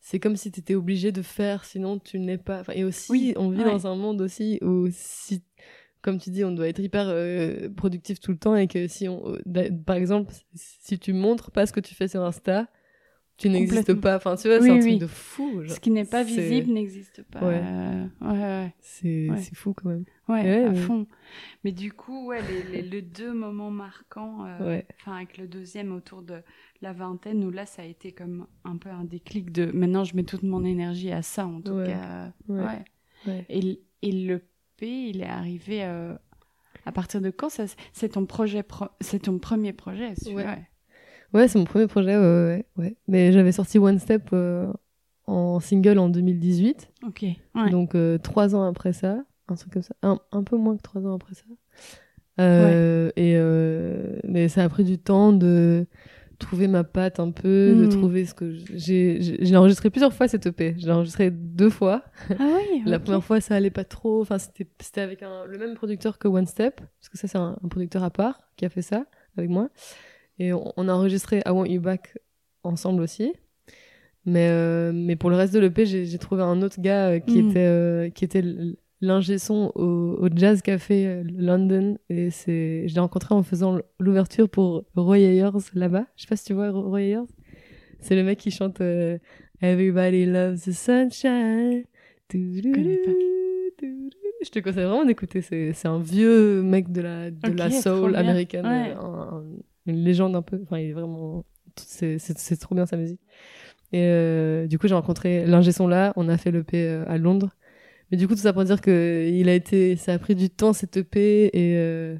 [0.00, 2.60] c'est comme si tu étais obligé de faire, sinon tu n'es pas.
[2.60, 3.64] Enfin, et aussi, Oui, on vit ouais.
[3.64, 5.42] dans un monde aussi où, si,
[6.02, 9.08] comme tu dis, on doit être hyper euh, productif tout le temps et que si
[9.08, 9.22] on.
[9.32, 12.68] euh, Par exemple, si tu montres pas ce que tu fais sur Insta,
[13.38, 14.16] tu n'existes pas.
[14.16, 14.98] Enfin, tu vois, Oui, c'est un oui.
[14.98, 15.62] truc de fou.
[15.62, 15.74] genre.
[15.74, 17.40] Ce qui n'est pas visible n'existe pas.
[17.40, 17.60] Ouais.
[17.62, 19.36] Euh, ouais, ouais, C'est Ouais.
[19.54, 20.04] fou quand même.
[20.28, 21.06] ouais, à fond.
[21.64, 25.92] Mais du coup, ouais, les, les- les deux moments marquants, euh, enfin avec le deuxième
[25.92, 26.42] autour de
[26.82, 30.16] la vingtaine, où là, ça a été comme un peu un déclic de maintenant, je
[30.16, 32.32] mets toute mon énergie à ça, en tout cas.
[32.48, 32.84] Ouais.
[33.48, 34.40] Et, et le
[34.76, 36.14] P, il est arrivé euh,
[36.84, 37.48] à partir de quand
[37.92, 40.58] C'est ton projet, pro- c'est ton premier projet, celui-là,
[41.36, 41.48] Ouais.
[41.48, 42.96] c'est mon premier projet, ouais, ouais, ouais.
[43.08, 44.66] Mais j'avais sorti One Step euh,
[45.26, 47.24] en single en 2018, Ok.
[47.54, 47.70] Ouais.
[47.70, 50.82] donc euh, trois ans après ça, un truc comme ça, un, un peu moins que
[50.82, 51.44] trois ans après ça.
[52.40, 53.34] Euh, Et
[54.28, 55.86] mais ça a pris du temps de
[56.38, 57.88] trouver ma patte un peu, de Mhm.
[57.88, 59.18] trouver ce que j'ai.
[59.40, 60.74] j'ai enregistré plusieurs fois cette EP.
[60.78, 62.02] Je l'ai enregistré deux fois.
[62.28, 62.82] ah oui.
[62.86, 64.20] La première fois, ça allait pas trop.
[64.20, 67.38] Enfin, c'était c'était avec un, le même producteur que One Step, parce que ça, c'est
[67.38, 69.06] un, un producteur à part qui a fait ça
[69.38, 69.70] avec moi.
[70.38, 72.18] Et on, on a enregistré I Want You Back
[72.62, 73.32] ensemble aussi.
[74.24, 77.42] Mais, euh, mais pour le reste de l'EP, j'ai trouvé un autre gars euh, qui
[77.42, 77.50] Mm.
[77.50, 78.42] était, euh, qui était
[79.00, 81.96] l'ingé son au, au Jazz Café euh, London.
[82.10, 86.06] Et je l'ai rencontré en faisant l'ouverture pour Roy Ayers là-bas.
[86.16, 87.20] Je sais pas si tu vois Roy Ayers.
[88.00, 89.16] C'est le mec qui chante euh,
[89.62, 91.84] Everybody Loves the Sunshine.
[92.28, 93.12] pas.
[94.44, 95.40] Je te conseille vraiment d'écouter.
[95.40, 98.66] C'est un vieux mec de la, de la soul américaine.
[98.66, 98.92] Ouais.
[98.92, 99.44] un- un-
[99.86, 100.60] une légende un peu.
[100.62, 101.44] Enfin, il est vraiment.
[101.76, 102.18] C'est
[102.60, 103.20] trop bien sa musique.
[103.92, 106.12] Et euh, du coup, j'ai rencontré l'ingé son là.
[106.16, 107.50] On a fait l'EP euh, à Londres.
[108.10, 110.48] Mais du coup, tout ça pour dire que il a été, ça a pris du
[110.48, 112.16] temps cette EP et, euh,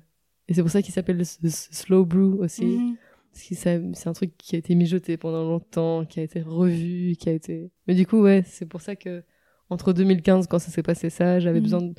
[0.49, 2.65] et c'est pour ça qu'il s'appelle Slow Brew aussi.
[2.67, 2.97] Mhm.
[3.33, 7.17] Parce que c'est un truc qui a été mijoté pendant longtemps, qui a été revu,
[7.17, 7.71] qui a été.
[7.87, 9.23] Mais du coup, ouais, c'est pour ça que
[9.69, 11.63] entre 2015, quand ça s'est passé ça, j'avais Mhm.
[11.65, 11.95] besoin de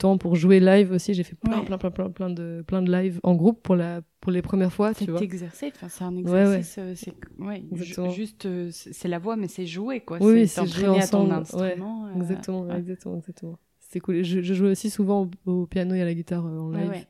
[0.00, 1.14] temps pour jouer live aussi.
[1.14, 1.64] J'ai fait plein, Ouais.
[1.64, 4.72] plein, plein, plein, plein de, plein de live en groupe pour la, pour les premières
[4.72, 5.22] fois, tu C'est vois.
[5.22, 6.40] exercer, enfin, c'est un Ouais, ouais.
[6.58, 8.10] exercice, euh, c'est ouais, ju- Exactement.
[8.10, 10.18] juste, euh, c'est c'est la voix, mais c'est jouer, quoi.
[10.20, 12.06] Oui, c'est c'est jouer t'entraîner à ton ensemble, instrument.
[12.06, 13.58] euh, Exactement, exactement, exactement.
[13.80, 14.22] C'était cool.
[14.22, 16.90] Je, je jouais aussi souvent au, au piano et à la guitare euh, en Ouais,
[16.90, 17.06] live.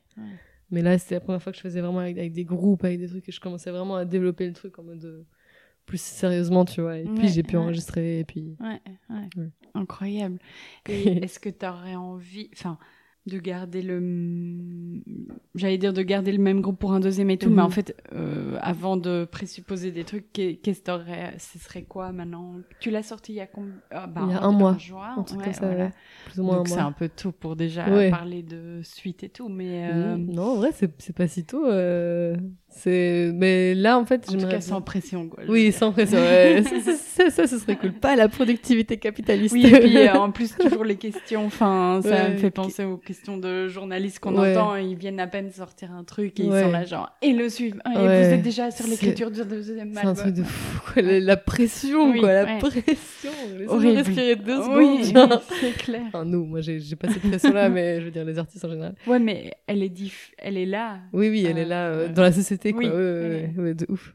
[0.70, 2.99] Mais là, c'était la première fois que je faisais vraiment avec, avec des groupes, avec
[3.01, 5.24] des trucs, et je commençais vraiment à développer le truc en mode euh,
[5.91, 6.99] plus sérieusement, tu vois.
[6.99, 7.62] Et puis j'ai pu ouais.
[7.62, 8.57] enregistrer, et puis.
[8.61, 8.80] Ouais,
[9.11, 9.51] ouais.
[9.74, 10.38] Incroyable.
[10.88, 12.78] Et est-ce que tu aurais envie, enfin,
[13.26, 14.01] de garder le
[15.55, 17.66] j'allais dire de garder le même groupe pour un deuxième et tout mais Mhm.
[17.66, 22.55] en fait euh, avant de présupposer des trucs qu'est- qu'est-ce que ce serait quoi maintenant?
[22.80, 24.78] Tu l'as sorti il y a combien ah, bah, Il y a un mois, en
[24.78, 25.91] juin un truc comme ça, voilà.
[26.24, 29.49] plus ou moins donc c'est un peu tôt pour déjà parler de suite et tout
[29.51, 30.32] mais euh, Mhm.
[30.34, 31.66] Non, en vrai, c'est c'est pas si tôt.
[31.66, 32.36] euh,
[32.72, 36.18] C'est, mais là, en fait, en tout cas sans pression quoi Oui, sans pression.
[36.18, 36.62] ouais.
[36.84, 37.92] ça, ça, ça, ce serait cool.
[37.92, 39.52] Pas la productivité capitaliste.
[39.54, 42.30] Oui, et puis euh, en plus, toujours les questions, enfin, ça Ouais.
[42.30, 44.56] me fait penser aux questions de journalistes qu'on Ouais.
[44.56, 47.48] entend, ils viennent à peine sortir un truc et ils sont là genre, et le
[47.48, 48.24] suivant, et Ouais.
[48.28, 50.16] vous êtes déjà sur l'écriture du deuxième C'est un album.
[50.16, 51.02] truc de fou, quoi.
[51.02, 52.32] La, la pression, Oui, quoi.
[52.32, 53.30] La pression.
[53.68, 53.96] Horrible.
[53.98, 54.76] respirer deux secondes.
[54.76, 55.12] Oui,
[55.60, 56.02] c'est clair.
[56.08, 58.94] Enfin, nous, moi, j'ai pas cette pression-là, mais je veux dire, les artistes en général.
[59.06, 60.32] Ouais, mais elle est diff...
[60.38, 60.98] elle est là.
[61.12, 62.80] Oui, oui, elle Euh, est là, euh, dans la société, quoi.
[62.80, 62.88] Oui,
[63.56, 64.14] Ouais, de ouf.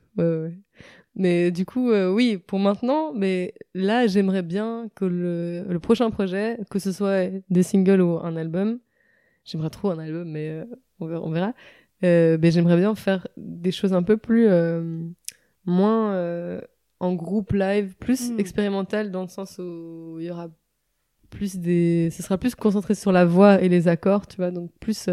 [1.18, 6.10] Mais du coup, euh, oui, pour maintenant, mais là, j'aimerais bien que le, le prochain
[6.10, 8.80] projet, que ce soit des singles ou un album,
[9.46, 10.66] j'aimerais trop un album, mais euh,
[11.00, 11.22] on verra.
[11.24, 11.54] On verra.
[12.04, 14.48] Euh, mais j'aimerais bien faire des choses un peu plus,
[15.66, 16.60] moins
[17.00, 18.39] en groupe live, plus Mm.
[18.39, 20.50] expérimental dans le sens où il y aura
[21.30, 24.70] plus des, ce sera plus concentré sur la voix et les accords, tu vois, donc
[24.80, 25.08] plus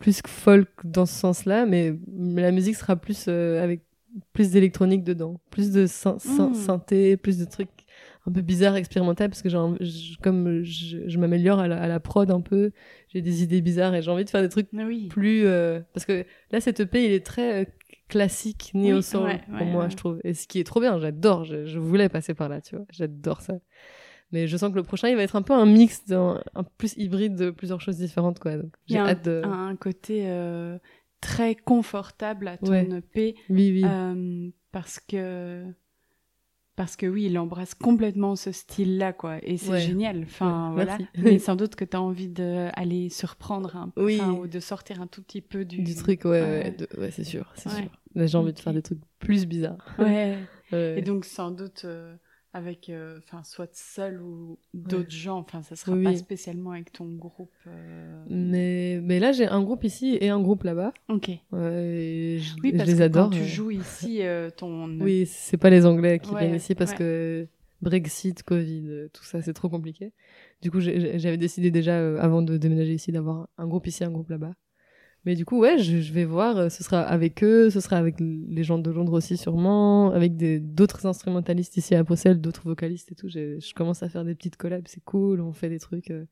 [0.00, 1.94] plus folk dans ce sens-là, mais,
[2.34, 3.82] la musique sera plus euh, avec
[4.32, 6.54] plus d'électronique dedans, plus de syn- syn- Mm.
[6.54, 7.68] synthé, plus de trucs
[8.26, 12.00] un peu bizarres, expérimental, parce que j'ai comme je, je m'améliore à la, à la
[12.00, 12.72] prod un peu,
[13.08, 15.06] j'ai des idées bizarres et j'ai envie de faire des trucs oui.
[15.08, 17.64] plus euh, parce que là cette EP il est très euh,
[18.08, 19.90] classique néo Oui, ouais, pour ouais, moi ouais.
[19.90, 22.60] je trouve et ce qui est trop bien j'adore je, je voulais passer par là
[22.60, 23.54] tu vois j'adore ça
[24.32, 26.94] mais je sens que le prochain il va être un peu un mix un plus
[26.96, 29.76] hybride de plusieurs choses différentes quoi donc Il y j'ai a un, hâte de un
[29.76, 30.78] côté euh,
[31.20, 32.88] très confortable à ton Ouais.
[32.90, 35.64] EP oui oui euh, parce que
[36.76, 39.80] parce que oui, il embrasse complètement ce style-là, quoi, et c'est Ouais.
[39.80, 40.22] génial.
[40.22, 40.96] Enfin, Ouais, voilà.
[40.98, 41.06] merci.
[41.18, 44.18] Mais sans doute que tu as envie d'aller surprendre un peu, Oui.
[44.18, 47.68] ou de sortir un tout petit peu du, du truc ouais ouais, c'est sûr c'est
[47.68, 50.38] sûr là j'ai envie de faire des trucs plus bizarres Ouais.
[50.72, 50.94] Ouais.
[50.98, 51.84] Et donc sans doute
[52.54, 55.38] euh, avec, euh, enfin, soit seul ou d'autres gens.
[55.38, 57.50] Enfin, ça sera Oui, pas spécialement avec ton groupe.
[57.66, 61.28] euh, mais mais là j'ai un groupe ici et un groupe là-bas Ok.
[61.28, 61.38] ouais,
[62.40, 63.46] je, Oui, je parce les que adore quand tu euh.
[63.46, 67.46] joues ici, euh, ton Oui, c'est pas les Anglais qui Ouais, viennent ici parce que
[67.82, 70.12] Brexit, Covid, euh, tout ça, c'est trop compliqué.
[70.60, 74.10] Du coup, j'avais décidé déjà, euh, avant de déménager ici, d'avoir un groupe ici, un
[74.10, 74.52] groupe là-bas.
[75.26, 77.96] Mais du coup, ouais, je, je vais voir, euh, ce sera avec eux, ce sera
[77.98, 80.36] avec les gens de Londres aussi sûrement, avec
[80.74, 83.28] d'autres instrumentalistes ici à Bruxelles, d'autres vocalistes et tout.
[83.28, 86.10] Je commence à faire des petites collabs, c'est cool, on fait des trucs.
[86.10, 86.24] euh,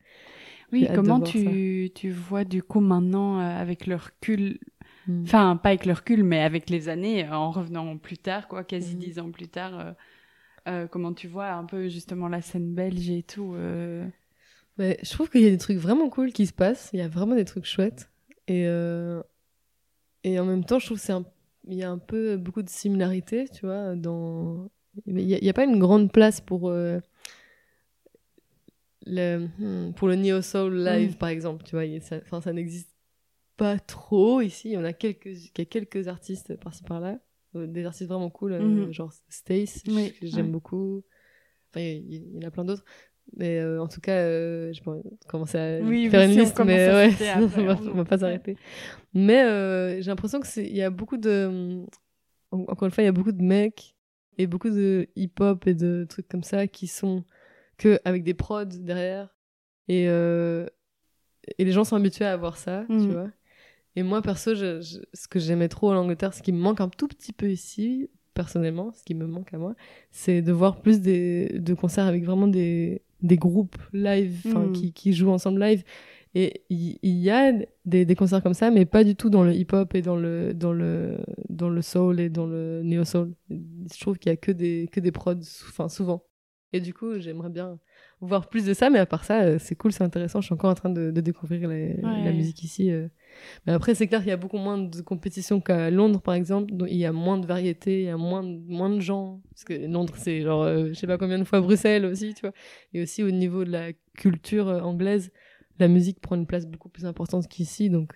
[0.73, 4.59] Oui, comment tu, tu vois du coup maintenant euh, avec le recul,
[5.07, 5.23] hmm.
[5.25, 8.65] enfin pas avec le recul, mais avec les années, euh, en revenant plus tard, quoi,
[8.65, 9.01] quasi Mhm.
[9.01, 9.95] dix ans plus tard,
[10.91, 13.55] comment tu vois un peu justement la scène belge et tout
[14.79, 16.91] Ouais, je trouve qu'il y a des trucs vraiment cool qui se passent.
[16.93, 18.11] Il y a vraiment des trucs chouettes.
[18.49, 19.23] Et, euh,
[20.25, 23.67] et en même temps, je trouve qu'il y a un peu beaucoup de similarités, tu
[23.67, 23.95] vois.
[23.95, 24.71] Dans...
[25.07, 26.99] Il n'y a, pas une grande place pour, euh,
[29.07, 31.19] le, hmm, pour le Neo Soul Live, Mm.
[31.19, 31.65] par exemple.
[31.65, 32.91] Tu vois, ça, ça n'existe
[33.57, 34.71] pas trop ici.
[34.71, 37.21] Il y en a quelques, il y a quelques artistes par-ci par-là.
[37.55, 38.93] Euh, Des artistes vraiment cool, Mhm.
[38.93, 40.53] genre Stace, Oui, que j'aime ouais.
[40.53, 41.05] beaucoup.
[41.71, 42.85] Enfin, il y, il y en a plein d'autres.
[43.37, 46.41] Mais euh, en tout cas, euh, je peux commencer à Oui, faire oui, une si
[46.41, 48.57] liste, mais ouais, après, on, va, on- va pas s'arrêter.
[49.15, 51.85] Mais euh, j'ai l'impression que c'est, il y a beaucoup de,
[52.53, 53.97] en- encore une fois, il y a beaucoup de mecs
[54.39, 57.25] et beaucoup de hip-hop et de trucs comme ça qui sont
[57.79, 59.35] que avec des prods derrière
[59.89, 60.09] et
[61.59, 63.13] et les gens sont habitués à voir ça, tu Mhm.
[63.13, 63.29] vois.
[63.97, 66.81] Et moi perso, je- je- ce que j'aimais trop en Angleterre, ce qui me manque
[66.81, 69.75] un tout petit peu ici, personnellement, ce qui me manque à moi,
[70.11, 74.73] c'est de voir plus des, de concerts avec vraiment des, des groupes live, Mhm.
[74.73, 75.83] qui, qui jouent ensemble live.
[76.35, 77.53] Et il y, a
[77.87, 80.53] des, des concerts comme ça, mais pas du tout dans le hip-hop et dans le,
[80.55, 83.33] dans, le, dans le soul et dans le neo-soul.
[83.51, 85.35] Je trouve qu'il y a que des, que des prods,
[85.69, 86.23] enfin, souvent.
[86.75, 87.79] Et du coup, j'aimerais bien
[88.21, 90.43] voir plus de ça, mais à part ça, euh, c'est cool, c'est intéressant.
[90.43, 92.25] Je suis encore en train de, de découvrir les- Ouais.
[92.25, 92.91] la musique ici.
[92.93, 93.09] euh.
[93.67, 96.73] Mais après, c'est clair qu'il y a beaucoup moins de compétition qu'à Londres, par exemple.
[96.75, 99.41] Donc, il y a moins de variété, il y a moins de, moins de gens.
[99.51, 102.43] Parce que Londres, c'est genre, euh, je sais pas combien de fois Bruxelles aussi, tu
[102.43, 102.53] vois.
[102.95, 105.31] Et aussi, au niveau de la culture euh, anglaise,
[105.79, 107.91] la musique prend une place beaucoup plus importante qu'ici.
[107.91, 108.13] Donc,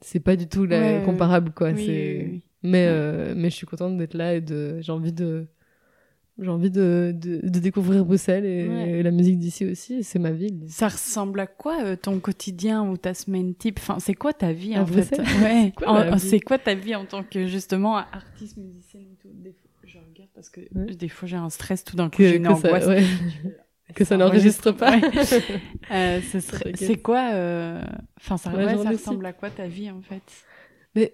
[0.00, 1.04] c'est pas du tout la- Ouais, ouais.
[1.04, 1.70] comparable, quoi.
[1.70, 2.16] Oui, c'est...
[2.24, 2.42] oui, oui.
[2.62, 5.46] Mais, euh, mais je suis contente d'être là et de, j'ai envie de,
[6.40, 8.90] j'ai envie de, de, de découvrir Bruxelles et, Ouais.
[8.90, 10.02] et la musique d'ici aussi.
[10.02, 10.64] C'est ma ville.
[10.68, 13.78] Ça ressemble à quoi euh, ton quotidien ou ta semaine type?
[13.80, 14.92] Enfin, c'est quoi ta vie À en fait?
[15.16, 15.72] Bruxelles Ouais.
[16.12, 16.18] vie?
[16.20, 19.28] C'est quoi ta vie en tant que justement artiste, musicienne et tout?
[19.32, 20.94] Des fois, je regarde parce que Ouais.
[20.94, 22.96] des fois j'ai un stress tout d'un coup, Que- j'ai une que ça-
[23.94, 24.96] que n'enregistre pas.
[25.92, 26.38] Euh, ce
[26.74, 27.82] c'est quoi euh,
[28.16, 30.22] Enfin, ça, ressemble à quoi ta vie en fait?
[30.96, 31.12] Mais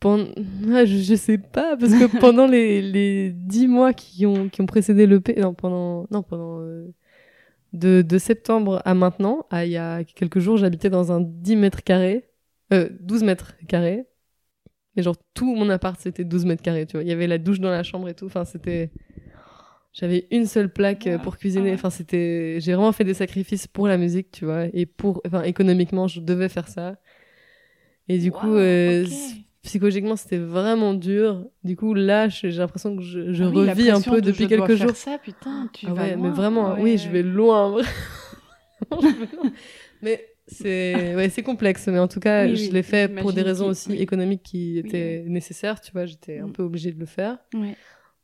[0.00, 0.24] pendant...
[0.66, 4.60] ouais, je, je sais pas, parce que pendant les, les 10 mois qui ont, qui
[4.60, 6.86] ont précédé l'EP, non, pendant, non, pendant, euh,
[7.72, 11.56] de, de septembre à maintenant, à il y a quelques jours, j'habitais dans un 10
[11.56, 12.28] mètres carrés,
[12.72, 14.06] euh, 12 mètres carrés.
[14.96, 17.02] Et genre, tout mon appart, c'était 12 mètres carrés, tu vois.
[17.04, 18.26] Il y avait la douche dans la chambre et tout.
[18.26, 18.92] Enfin, c'était,
[19.92, 21.18] j'avais une seule plaque euh, Ouais.
[21.18, 21.70] pour cuisiner.
[21.70, 21.74] Ah ouais.
[21.74, 24.66] Enfin, c'était, j'ai vraiment fait des sacrifices pour la musique, tu vois.
[24.72, 26.96] Et pour, enfin, économiquement, je devais faire ça.
[28.08, 29.04] Et du coup, euh,
[29.62, 31.44] psychologiquement c'était vraiment dur.
[31.64, 34.44] Du coup là j'ai l'impression que je, je Ah oui, revis un peu de depuis
[34.44, 34.96] je dois quelques faire jours.
[34.96, 36.28] ça, putain, tu Ah vas ouais loin.
[36.30, 37.76] mais vraiment Ouais, oui je vais loin
[40.02, 43.32] mais c'est ouais c'est complexe mais en tout cas Oui, je oui, l'ai fait pour
[43.32, 46.52] des raisons aussi économiques qui étaient nécessaires tu vois j'étais un Mm.
[46.52, 47.38] peu obligée de le faire.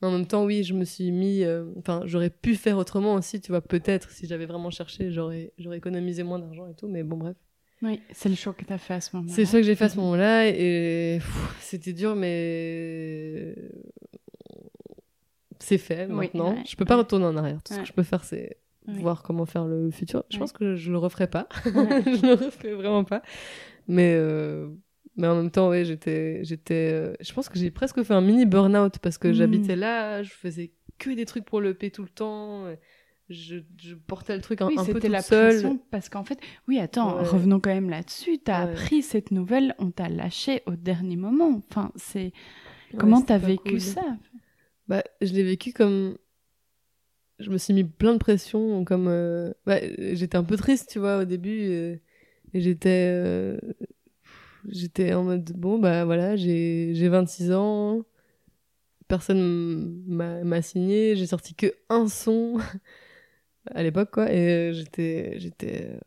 [0.02, 3.40] En même temps oui je me suis mis euh, enfin j'aurais pu faire autrement aussi
[3.40, 7.02] tu vois peut-être si j'avais vraiment cherché j'aurais j'aurais économisé moins d'argent et tout mais
[7.02, 7.36] bon bref
[7.82, 9.34] Oui, c'est le choix que tu as fait à ce moment-là.
[9.34, 10.02] c'est ça que j'ai fait à ce Mhm.
[10.02, 11.18] moment-là et
[11.60, 13.54] c'était dur, mais
[15.58, 16.54] c'est fait Oui, maintenant.
[16.54, 17.62] ouais, je peux pas retourner en arrière.
[17.62, 18.56] Tout ce que je peux faire, c'est
[18.88, 19.00] Oui.
[19.00, 20.24] voir comment faire le futur.
[20.30, 20.40] Je Ouais.
[20.40, 21.48] pense que je le referai pas.
[21.64, 23.22] Je le referai vraiment pas.
[23.88, 24.68] Mais euh,
[25.16, 26.90] mais en même temps, ouais, j'étais j'étais.
[26.92, 29.34] euh, je pense que j'ai presque fait un mini burn-out parce que Mhm.
[29.34, 32.66] j'habitais là, je faisais que des trucs pour le P tout le temps.
[33.32, 35.52] Je, je portais le truc un, Oui, un peu toute la seule.
[35.52, 37.28] pression parce qu'en fait, oui, attends, Ouais.
[37.28, 38.38] revenons quand même là-dessus.
[38.38, 38.72] T'as Ouais.
[38.72, 41.62] appris cette nouvelle, on t'a lâché au dernier moment.
[41.70, 42.32] Enfin, c'est
[42.98, 43.80] comment Ouais, t'as vécu cool.
[43.80, 44.02] ça?
[44.88, 46.16] Bah, je l'ai vécu comme.
[47.38, 49.08] Je me suis mis plein de pression, comme.
[49.08, 49.78] euh, bah,
[50.14, 51.68] j'étais un peu triste, tu vois, au début.
[51.70, 51.96] euh,
[52.54, 53.08] Et j'étais.
[53.10, 53.56] euh,
[54.68, 58.02] J'étais en mode, bon, bah voilà, j'ai j'ai 26 ans.
[59.08, 61.16] Personne m'a m'a signé.
[61.16, 62.58] J'ai sorti que un son
[63.70, 64.32] à l'époque, quoi.
[64.32, 65.38] Et euh, j'étais.
[65.38, 65.98] J'étais.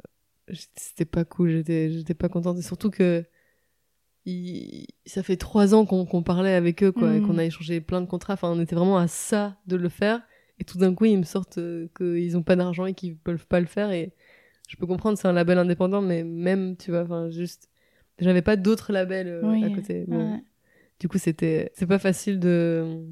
[0.76, 2.58] C'était pas cool, j'étais j'étais pas contente.
[2.60, 3.26] Et surtout que.
[4.26, 7.28] il- ça fait trois ans qu'on qu'on parlait avec eux, quoi, et Mhm.
[7.28, 8.34] qu'on a échangé plein de contrats.
[8.34, 10.22] Enfin, on était vraiment à ça de le faire.
[10.60, 13.46] Et tout d'un coup, ils me sortent euh, qu'ils ont pas d'argent et qu'ils peuvent
[13.48, 13.92] pas le faire.
[13.92, 14.14] Et
[14.70, 17.70] je peux comprendre, c'est un label indépendant, mais même, tu vois, enfin, juste.
[18.20, 20.06] J'avais pas d'autres labels euh, Oui, à côté.
[20.08, 20.32] Bon.
[20.34, 20.44] ouais.
[21.00, 21.72] Du coup, c'était.
[21.76, 23.04] C'est pas facile de.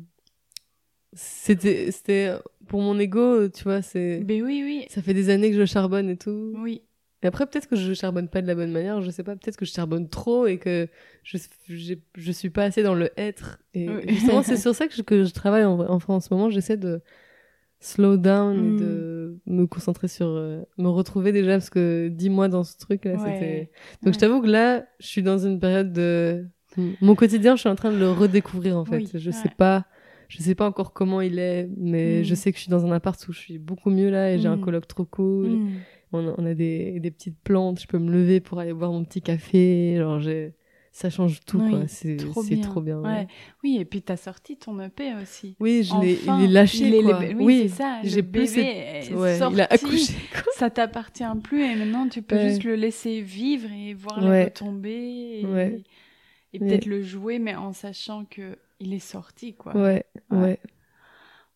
[1.16, 1.91] C'était.
[1.91, 2.34] C'était.
[2.68, 4.20] Pour mon ego, tu vois, c'est.
[4.24, 6.53] Ben oui, oui, Ça fait des années que je charbonne et tout.
[6.57, 6.82] oui.
[7.22, 9.55] Et après, peut-être que je charbonne pas de la bonne manière, je sais pas, peut-être
[9.55, 10.89] que je charbonne trop et que
[11.24, 11.38] je,
[12.16, 13.59] je suis pas assez dans le être.
[13.74, 14.01] Et Oui.
[14.09, 16.76] justement, c'est sur ça que je, que je travaille en, enfin, en ce moment, j'essaie
[16.76, 16.99] de
[17.80, 18.76] slow down Mm.
[18.76, 22.78] et de me concentrer sur, euh, me retrouver déjà, parce que dix mois dans ce
[22.78, 23.18] truc, là, Ouais.
[23.20, 23.59] c'était...
[24.01, 24.14] Donc, Ouais.
[24.14, 26.45] je t'avoue que là, je suis dans une période de...
[26.99, 28.97] Mon quotidien, je suis en train de le redécouvrir, en fait.
[28.97, 29.53] Oui, je sais ouais.
[29.57, 29.86] pas...
[30.38, 32.23] Je sais pas encore comment il est, mais Mm.
[32.23, 34.39] je sais que je suis dans un appart où je suis beaucoup mieux là et
[34.39, 34.61] j'ai un Mm.
[34.61, 35.47] coloc trop cool.
[35.49, 35.69] Mm.
[36.11, 38.91] On a, on a des, des petites plantes, je peux me lever pour aller boire
[38.91, 39.95] mon petit café.
[39.97, 40.53] Genre, j'ai-
[40.91, 41.86] ça change tout, Oui.
[41.88, 42.61] C'est trop bien.
[42.61, 42.99] trop bien.
[42.99, 43.09] ouais.
[43.09, 43.27] Ouais.
[43.63, 45.55] Oui, et puis t'as sorti ton EP aussi.
[45.59, 47.19] Oui, je l'ai Enfin, lâché, il est- quoi.
[47.19, 47.99] Oui, oui, c'est ça.
[48.03, 49.55] j'ai plus bébé cette- est ouais, sorti.
[49.55, 50.43] il a accouché, quoi.
[50.57, 55.41] Ça t'appartient plus et maintenant tu peux juste le laisser vivre et voir les retombées
[56.53, 59.76] et, peut-être le jouer mais en sachant que il est sorti quoi.
[59.76, 60.38] Ouais, Ouais.
[60.39, 60.59] ouais.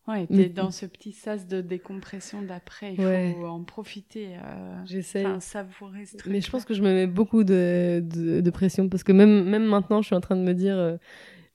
[0.06, 3.34] Ouais, t'es Mais- dans ce petit sas de décompression d'après, il Ouais.
[3.38, 5.26] faut en profiter, euh, J'essaye.
[5.26, 6.32] enfin savourer ce truc.
[6.32, 9.44] Mais je pense que je me mets beaucoup de, de, de pression parce que même,
[9.44, 10.78] même maintenant, je suis en train de me dire.
[10.78, 10.96] euh,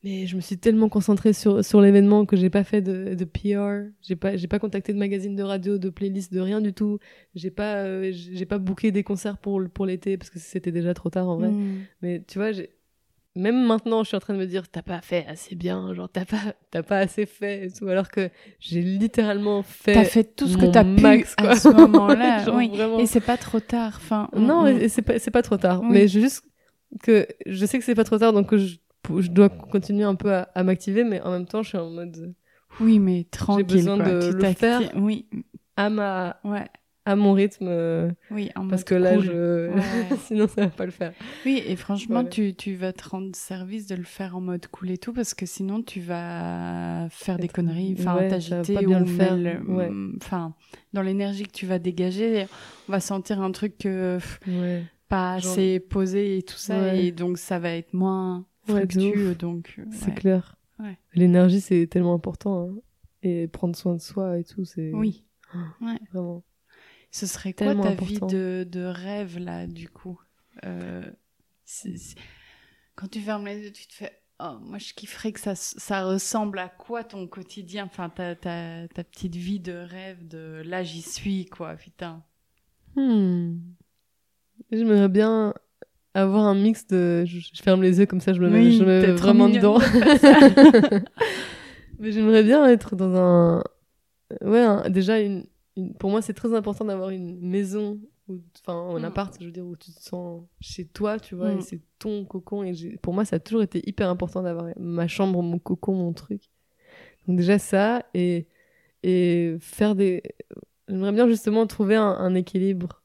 [0.04, 3.24] mais je me suis tellement concentrée sur, sur l'événement que j'ai pas fait de, de
[3.26, 6.74] PR, j'ai pas, j'ai pas contacté de magazine de radio, de playlist, de rien du
[6.74, 7.00] tout.
[7.36, 10.94] J'ai pas, euh, j'ai pas booké des concerts pour, pour l'été parce que c'était déjà
[10.94, 11.52] trop tard en vrai.
[12.04, 12.70] Mais tu vois, j'ai...
[13.36, 16.08] même maintenant, je suis en train de me dire, t'as pas fait assez bien, genre
[16.08, 16.38] t'as pas,
[16.72, 18.30] t'as pas assez fait et tout, alors que
[18.60, 19.94] j'ai littéralement fait.
[19.94, 21.56] T'as fait tout ce que t'as pu max, à quoi.
[21.56, 22.70] ce moment-là, oui.
[22.70, 23.00] vraiment.
[23.00, 23.94] Et c'est pas trop tard.
[23.98, 25.82] Enfin, on- Non, on- c'est pas, c'est pas trop tard.
[25.82, 25.88] Oui.
[25.92, 26.44] Mais juste
[27.02, 28.76] que je sais que c'est pas trop tard, donc je,
[29.20, 31.90] je dois continuer un peu à, à m'activer, mais en même temps, je suis en
[31.90, 32.36] mode
[32.80, 33.66] oui, mais tranquille.
[33.66, 34.10] besoin quoi.
[34.14, 34.82] de le faire.
[34.96, 35.28] Oui,
[35.76, 36.68] à ma, ouais,
[37.06, 39.24] à mon rythme, euh, oui, en parce que là, cool.
[39.26, 40.18] je, Ouais.
[40.26, 41.14] sinon ça va pas le faire.
[41.46, 42.30] Oui, et franchement, Voilà.
[42.30, 45.34] tu, tu vas te rendre service de le faire en mode cool et tout, parce
[45.34, 49.36] que sinon, tu vas faire des conneries, enfin, ouais, t'agiter bien ou le faire,
[49.68, 49.90] ouais.
[50.18, 50.54] Enfin,
[50.94, 52.48] dans l'énergie que tu vas dégager,
[52.88, 54.84] on va sentir un truc Ouais.
[55.10, 59.80] pas Genre- assez posé et tout ça, et donc ça va être moins fructueux, donc...
[59.92, 60.56] C'est clair.
[61.16, 62.70] L'énergie, c'est tellement important.
[62.70, 62.76] hein.
[63.26, 65.24] Et prendre soin de soi et tout, c'est Oui.
[65.82, 65.98] Ouais.
[66.12, 66.44] vraiment.
[67.16, 68.06] Ce serait quoi ta important.
[68.06, 70.20] vie de, de rêve, là, du coup
[70.66, 71.04] Euh,
[72.96, 76.04] Quand tu fermes les yeux, tu te fais «Oh, moi, je kifferais que ça, ça
[76.06, 77.86] ressemble à quoi ton quotidien?
[77.86, 82.24] Enfin, ta, ta, ta petite vie de rêve, de là, j'y suis, quoi, putain.
[82.96, 83.58] Hmm.
[84.72, 85.54] J'aimerais bien
[86.16, 87.24] avoir un mix de.
[87.26, 89.50] Je, je ferme les yeux comme ça, je me mets, Oui, je me mets vraiment
[89.50, 89.78] dedans.
[89.80, 91.04] de.
[92.00, 93.64] Mais j'aimerais bien être dans un.
[94.42, 95.46] Ouais, un- déjà, une,
[95.78, 98.00] une- pour moi, c'est très important d'avoir une maison,
[98.30, 99.06] enfin, un Mm.
[99.06, 101.58] appart, je veux dire, où tu te sens chez toi, tu vois, Mm.
[101.58, 102.64] et c'est ton cocon.
[102.64, 106.14] Et pour moi, ça a toujours été hyper important d'avoir ma chambre, mon cocon, mon
[106.14, 106.44] truc.
[107.28, 108.48] Donc, déjà, ça, et,
[109.04, 110.22] et faire des.
[110.88, 113.02] J'aimerais bien justement trouver un, un équilibre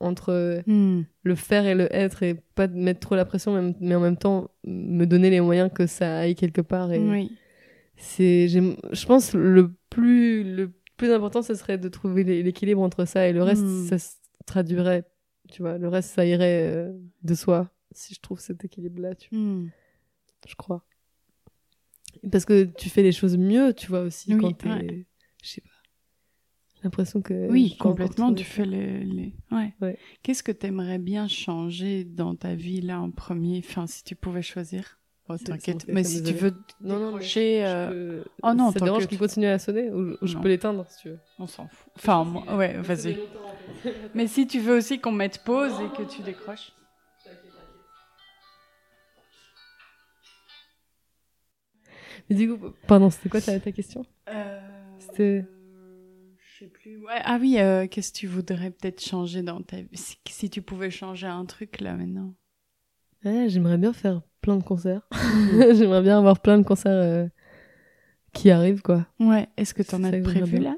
[0.00, 1.02] entre Hmm.
[1.22, 4.50] le faire et le être et pas mettre trop la pression, mais en même temps
[4.64, 6.92] me donner les moyens que ça aille quelque part.
[6.92, 7.32] Et Oui.
[7.96, 13.04] c'est, je pense le plus, le plus important, ce serait de trouver l'é- l'équilibre entre
[13.04, 13.86] ça et le reste, Mm.
[13.88, 14.14] ça se
[14.46, 15.04] traduirait,
[15.50, 16.92] tu vois, le reste, ça irait euh,
[17.22, 19.70] de soi si je trouve cet équilibre-là, tu vois, Hmm.
[20.48, 20.84] je crois.
[22.30, 25.06] Parce que tu fais les choses mieux, tu vois, aussi, Oui, quand t'es, ouais.
[25.42, 25.70] je sais pas,
[26.76, 27.48] j'ai l'impression que.
[27.50, 28.32] Oui, complètement.
[28.34, 29.04] Tu fais les.
[29.04, 29.32] les...
[29.50, 29.72] Ouais.
[29.80, 29.98] Ouais.
[30.22, 34.14] Qu'est-ce que tu aimerais bien changer dans ta vie là en premier Enfin, si tu
[34.16, 34.98] pouvais choisir?
[35.28, 35.86] Oh, t'inquiète.
[35.88, 36.50] Mais si tu veux
[36.80, 39.58] Non, non, mais décrocher, je euh, peux- Oh non, ça te dérange qu'il continue à
[39.58, 40.40] sonner ou, ou je Non.
[40.40, 41.18] peux l'éteindre si tu veux.
[41.40, 41.92] on s'en fout.
[41.96, 43.18] Enfin, moi- ouais, vas-y.
[44.14, 46.70] Mais si tu veux aussi qu'on mette pause et que tu décroches.
[52.28, 54.60] Mais du coup, pardon, c'était quoi ta, ta question Euh,
[54.98, 55.44] C'était-
[56.38, 56.98] Je sais plus.
[57.04, 57.20] Ouais.
[57.24, 59.88] Ah oui, euh, qu'est-ce que tu voudrais peut-être changer dans ta vie?
[59.96, 62.34] Si, si tu pouvais changer un truc là maintenant.
[63.24, 65.02] Ouais, J'aimerais bien faire plein de concerts.
[65.74, 67.26] j'aimerais bien avoir plein de concerts euh,
[68.32, 69.06] qui arrivent, quoi.
[69.18, 69.48] Ouais.
[69.56, 70.76] Est-ce que en C'est as de prévu là?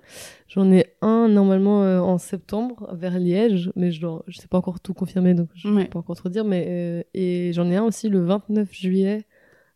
[0.49, 4.81] J'en ai un normalement euh, en septembre vers Liège, mais je ne sais pas encore
[4.81, 5.85] tout confirmer, donc je ne Ouais.
[5.85, 6.45] peux pas encore trop dire.
[6.45, 9.27] Mais, euh, et j'en ai un aussi le 29 juillet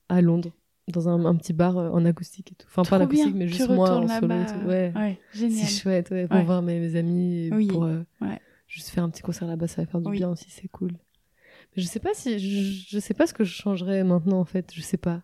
[0.08, 0.52] à Londres,
[0.88, 2.66] dans un, un petit bar en acoustique et tout.
[2.70, 3.38] Enfin, pas Trop l'acoustique, bien.
[3.40, 4.04] mais juste moi en solo.
[4.04, 4.66] et là-bas, tout.
[4.68, 4.92] Ouais.
[4.96, 5.18] Ouais.
[5.34, 6.44] C'est chouette, ouais, pour Ouais.
[6.44, 8.02] voir mes, mes amis, et Oui, pour euh,
[8.68, 10.16] juste faire un petit concert là-bas, ça va faire du Oui.
[10.16, 10.92] bien aussi, c'est cool.
[11.76, 14.70] Je sais pas si, je, je sais pas ce que je changerais maintenant en fait,
[14.74, 15.22] je sais pas.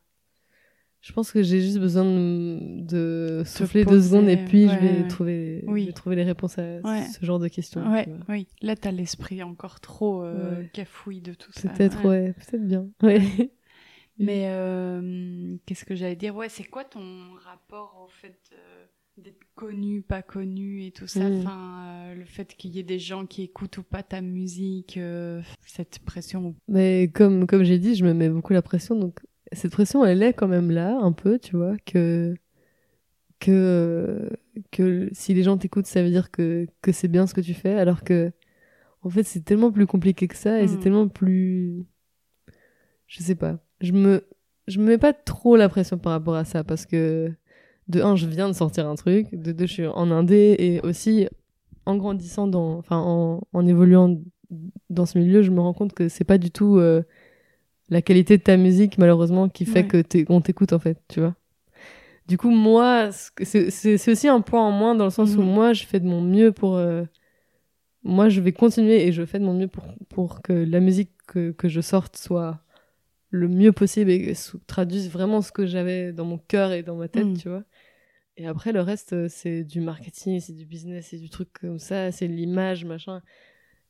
[1.01, 5.03] Je pense que j'ai juste besoin de, de souffler deux secondes et puis je vais
[5.03, 5.09] ouais.
[5.09, 5.83] trouver, Oui.
[5.83, 7.05] je vais trouver les réponses à Ouais.
[7.07, 7.85] ce genre de questions.
[8.29, 8.49] Oui.
[8.63, 11.69] Là, t'as l'esprit encore trop euh, cafouille de tout ça.
[11.69, 12.33] Peut-être, ouais.
[12.33, 12.89] peut-être bien.
[14.19, 16.35] Mais euh, qu'est-ce que j'allais dire?
[16.35, 18.85] Ouais, c'est quoi ton rapport au fait euh,
[19.19, 21.39] d'être connu, pas connu et tout ça Mm.
[21.41, 24.97] Enfin, euh, le fait qu'il y ait des gens qui écoutent ou pas ta musique,
[24.97, 26.55] euh, cette pression.
[26.69, 28.95] Mais comme, comme j'ai dit, je me mets beaucoup la pression.
[28.97, 29.21] Donc,
[29.53, 32.35] cette pression, elle est quand même là, un peu, tu vois, que,
[33.41, 34.29] que,
[34.71, 37.55] que si les gens t'écoutent, ça veut dire que, que c'est bien ce que tu
[37.55, 37.75] fais.
[37.75, 38.33] Alors que,
[39.03, 40.81] en fait, c'est tellement plus compliqué que ça et c'est Mm.
[40.81, 41.85] tellement plus.
[43.07, 43.59] Je sais pas.
[43.81, 44.25] Je me,
[44.67, 47.33] je me mets pas trop la pression par rapport à ça parce que,
[47.89, 49.35] de un, je viens de sortir un truc.
[49.35, 51.29] De deux, je suis en indé et aussi,
[51.87, 54.21] en grandissant dans, enfin, en, en évoluant
[54.91, 57.03] dans ce milieu, je me rends compte que c'est pas du tout euh,
[57.91, 59.87] la qualité de ta musique, malheureusement, qui fait Ouais.
[59.89, 61.35] que t'es- on t'écoute, en fait, tu vois.
[62.27, 63.09] Du coup, moi,
[63.43, 65.51] c'est aussi un point en moins dans le sens où Mhm.
[65.51, 66.77] moi, je fais de mon mieux pour.
[66.77, 67.05] euh,
[68.05, 71.11] moi, je vais continuer et je fais de mon mieux pour, pour que la musique
[71.27, 72.61] que, que je sorte soit
[73.31, 74.35] le mieux possible et
[74.67, 77.37] traduise vraiment ce que j'avais dans mon cœur et dans ma tête, Mhm.
[77.37, 77.65] tu vois.
[78.41, 81.79] Et après, le reste, euh, c'est du marketing, c'est du business, c'est du truc comme
[81.81, 83.21] ça, c'est l'image, machin.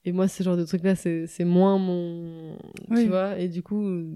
[0.05, 2.57] Et moi, ce genre de truc-là, c'est moins mon.
[2.89, 3.03] Oui.
[3.05, 4.11] Tu vois Et du coup, euh,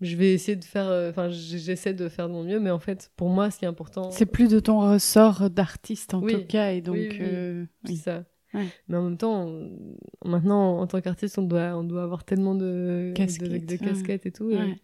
[0.00, 0.86] je vais essayer de faire.
[0.88, 3.64] euh, Enfin, j'essaie de faire de mon mieux, mais en fait, pour moi, ce qui
[3.64, 4.10] est important.
[4.12, 6.32] C'est plus de ton ressort d'artiste en Oui.
[6.34, 6.94] tout cas, et donc.
[6.96, 8.24] Oui, euh, C'est ça.
[8.54, 8.66] Ouais.
[8.86, 9.96] Mais en même temps, on-
[10.28, 14.20] maintenant, en tant qu'artiste, on doit, on doit avoir tellement de de- Casquettes, de, ouais.
[14.24, 14.50] et tout.
[14.50, 14.76] Et, Ouais.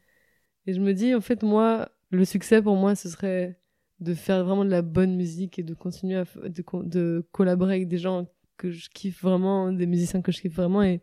[0.66, 3.61] et je me dis, en fait, moi, le succès pour moi, ce serait
[4.01, 7.89] de faire vraiment de la bonne musique et de continuer à de, de collaborer avec
[7.89, 8.27] des gens
[8.57, 10.83] que je kiffe vraiment, des musiciens que je kiffe vraiment.
[10.83, 11.01] Et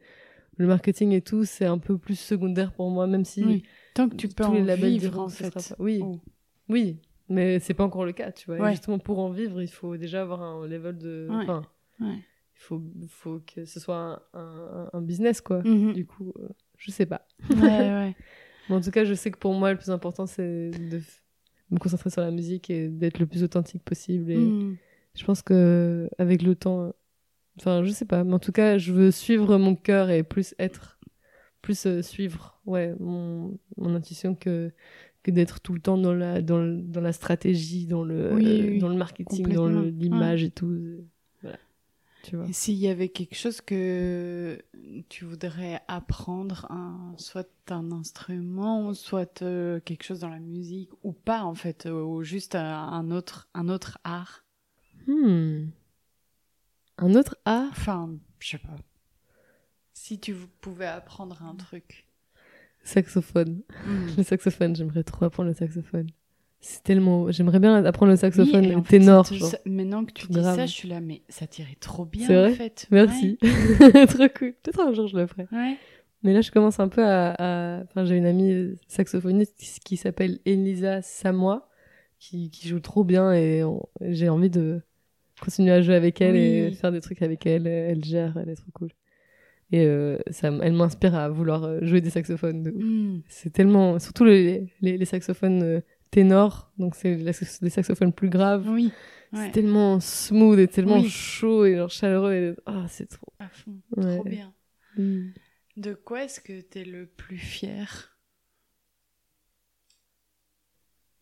[0.58, 3.64] le marketing et tout, c'est un peu plus secondaire pour moi, même si Oui.
[3.93, 5.54] Tant que tu peux en vivre, diront en fait.
[5.54, 6.20] pas- Oui, Oh.
[6.70, 8.58] oui, mais c'est pas encore le cas, tu vois.
[8.60, 8.72] Ouais.
[8.72, 11.28] justement, pour en vivre, il faut déjà avoir un level de.
[11.30, 11.36] Ouais.
[11.43, 11.62] enfin,
[12.02, 12.16] Ouais.
[12.18, 15.62] il faut, faut que ce soit un, un- un business, quoi.
[15.64, 15.93] Mhm.
[15.93, 17.26] Du coup, euh, je sais pas.
[17.50, 18.16] Ouais, ouais.
[18.70, 21.02] Mais en tout cas, je sais que pour moi, le plus important, c'est de
[21.72, 24.32] me concentrer sur la musique et d'être le plus authentique possible.
[24.32, 24.76] Et Mm.
[25.16, 26.93] je pense que avec le temps,
[27.59, 30.55] enfin, je sais pas, mais en tout cas, je veux suivre mon cœur et plus
[30.59, 30.99] être,
[31.61, 34.72] plus euh, suivre, ouais, mon, mon intuition que
[35.24, 38.45] que d'être tout le temps dans la dans, le- dans la stratégie, dans le Oui,
[38.61, 40.72] euh, oui, dans le marketing, dans l'image et tout.
[42.26, 42.47] Tu vois.
[42.47, 44.59] Et s'il y avait quelque chose que
[45.09, 51.11] tu voudrais apprendre, un, soit un instrument, soit euh, quelque chose dans la musique, ou
[51.13, 54.43] pas en fait, euh, ou juste un, un autre, un autre art.
[55.07, 55.67] Hmm.
[56.97, 57.69] Un autre art?
[57.71, 58.76] Enfin, je sais pas.
[59.93, 62.07] Si tu pouvais apprendre un truc.
[62.84, 63.61] Saxophone.
[63.86, 64.07] Hmm.
[64.17, 66.09] Le saxophone, j'aimerais trop apprendre le saxophone.
[66.62, 67.30] C'est tellement.
[67.32, 69.26] J'aimerais bien apprendre le saxophone Oui, fait, ténor.
[69.28, 70.56] ça maintenant que tu dis grave.
[70.56, 72.88] ça, je suis là, mais ça t'irait trop bien C'est vrai en fait.
[72.91, 73.38] Merci.
[74.08, 74.53] trop cool.
[74.64, 75.47] Peut-être un jour je le ferai.
[75.51, 75.78] Ouais.
[76.24, 77.36] Mais là, je commence un peu à.
[77.38, 81.70] à- Enfin, j'ai une amie euh, saxophoniste qui, qui s'appelle Elisa Samoa,
[82.20, 84.82] qui, qui joue trop bien et on- j'ai envie de
[85.39, 87.68] continuer à jouer avec elle et faire des trucs avec elle.
[87.68, 88.89] Elle gère, elle est trop cool.
[89.72, 92.64] Et euh, ça, elle m'inspire à vouloir euh, jouer des saxophones.
[92.64, 92.72] de.
[92.72, 93.22] Hmm.
[93.28, 93.99] C'est tellement.
[93.99, 95.82] Surtout les, les, les saxophones
[96.16, 98.68] ténors, donc c'est les saxophones plus graves.
[98.70, 98.91] Oui.
[99.34, 101.09] C'est tellement smooth et tellement Oui.
[101.09, 102.34] chaud et genre chaleureux.
[102.34, 102.55] Et...
[102.66, 103.28] Ah, c'est trop.
[103.39, 103.82] À fond.
[103.97, 104.16] Ouais.
[104.16, 104.53] Trop bien.
[104.97, 105.32] Mm.
[105.76, 108.16] De quoi est-ce que t'es le plus fier?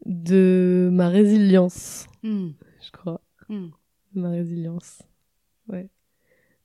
[0.06, 2.50] De ma résilience, Hmm.
[2.86, 3.22] je crois.
[3.50, 3.72] De
[4.22, 5.02] ma résilience.
[5.68, 5.89] Ouais.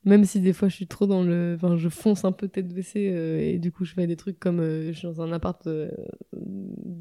[0.05, 1.55] Même si des fois je suis trop dans le.
[1.57, 4.39] Enfin, je fonce un peu tête baissée euh, et du coup je fais des trucs
[4.39, 4.61] comme.
[4.61, 5.91] euh, je suis dans un appart euh,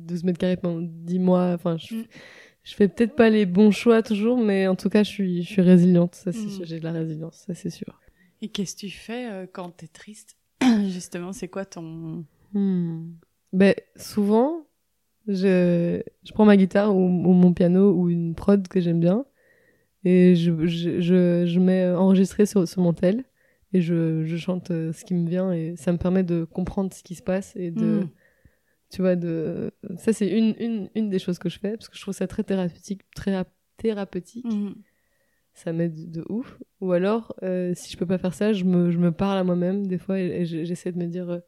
[0.08, 1.52] 12 mètres carrés pendant 10 mois.
[1.54, 2.04] Enfin, je, Mm.
[2.64, 5.48] je fais peut-être pas les bons choix toujours, mais en tout cas je suis, je
[5.48, 6.16] suis résiliente.
[6.16, 6.50] Ça, c'est Mm.
[6.50, 6.66] sûr.
[6.66, 8.00] J'ai de la résilience, ça c'est sûr.
[8.42, 10.38] Et qu'est-ce que tu fais euh, quand t'es triste?
[10.88, 12.26] Justement, c'est quoi ton...
[12.54, 13.12] Hmm.
[13.54, 14.66] Ben, souvent,
[15.28, 19.26] je, je prends ma guitare ou, ou mon piano ou une prod que j'aime bien
[20.06, 23.26] et je, je, je, je mets enregistré sur, sur mon tel
[23.74, 26.94] et je, je chante euh, ce qui me vient et ça me permet de comprendre
[26.94, 28.08] ce qui se passe et de, Hmm.
[28.90, 31.96] Tu vois, de, ça c'est une, une, une des choses que je fais parce que
[31.98, 34.74] je trouve ça très thérapeutique, très rap- thérapeutique Hmm.
[35.54, 36.58] ça m'aide de ouf.
[36.82, 39.44] Ou alors, euh, si je peux pas faire ça, je me, je me parle à
[39.44, 41.40] moi-même des fois et, et je- j'essaie de me dire, euh,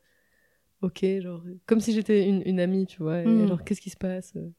[0.82, 3.98] ok, genre, comme si j'étais une, une amie, tu vois, et genre, qu'est-ce qui se
[3.98, 4.50] passe euh,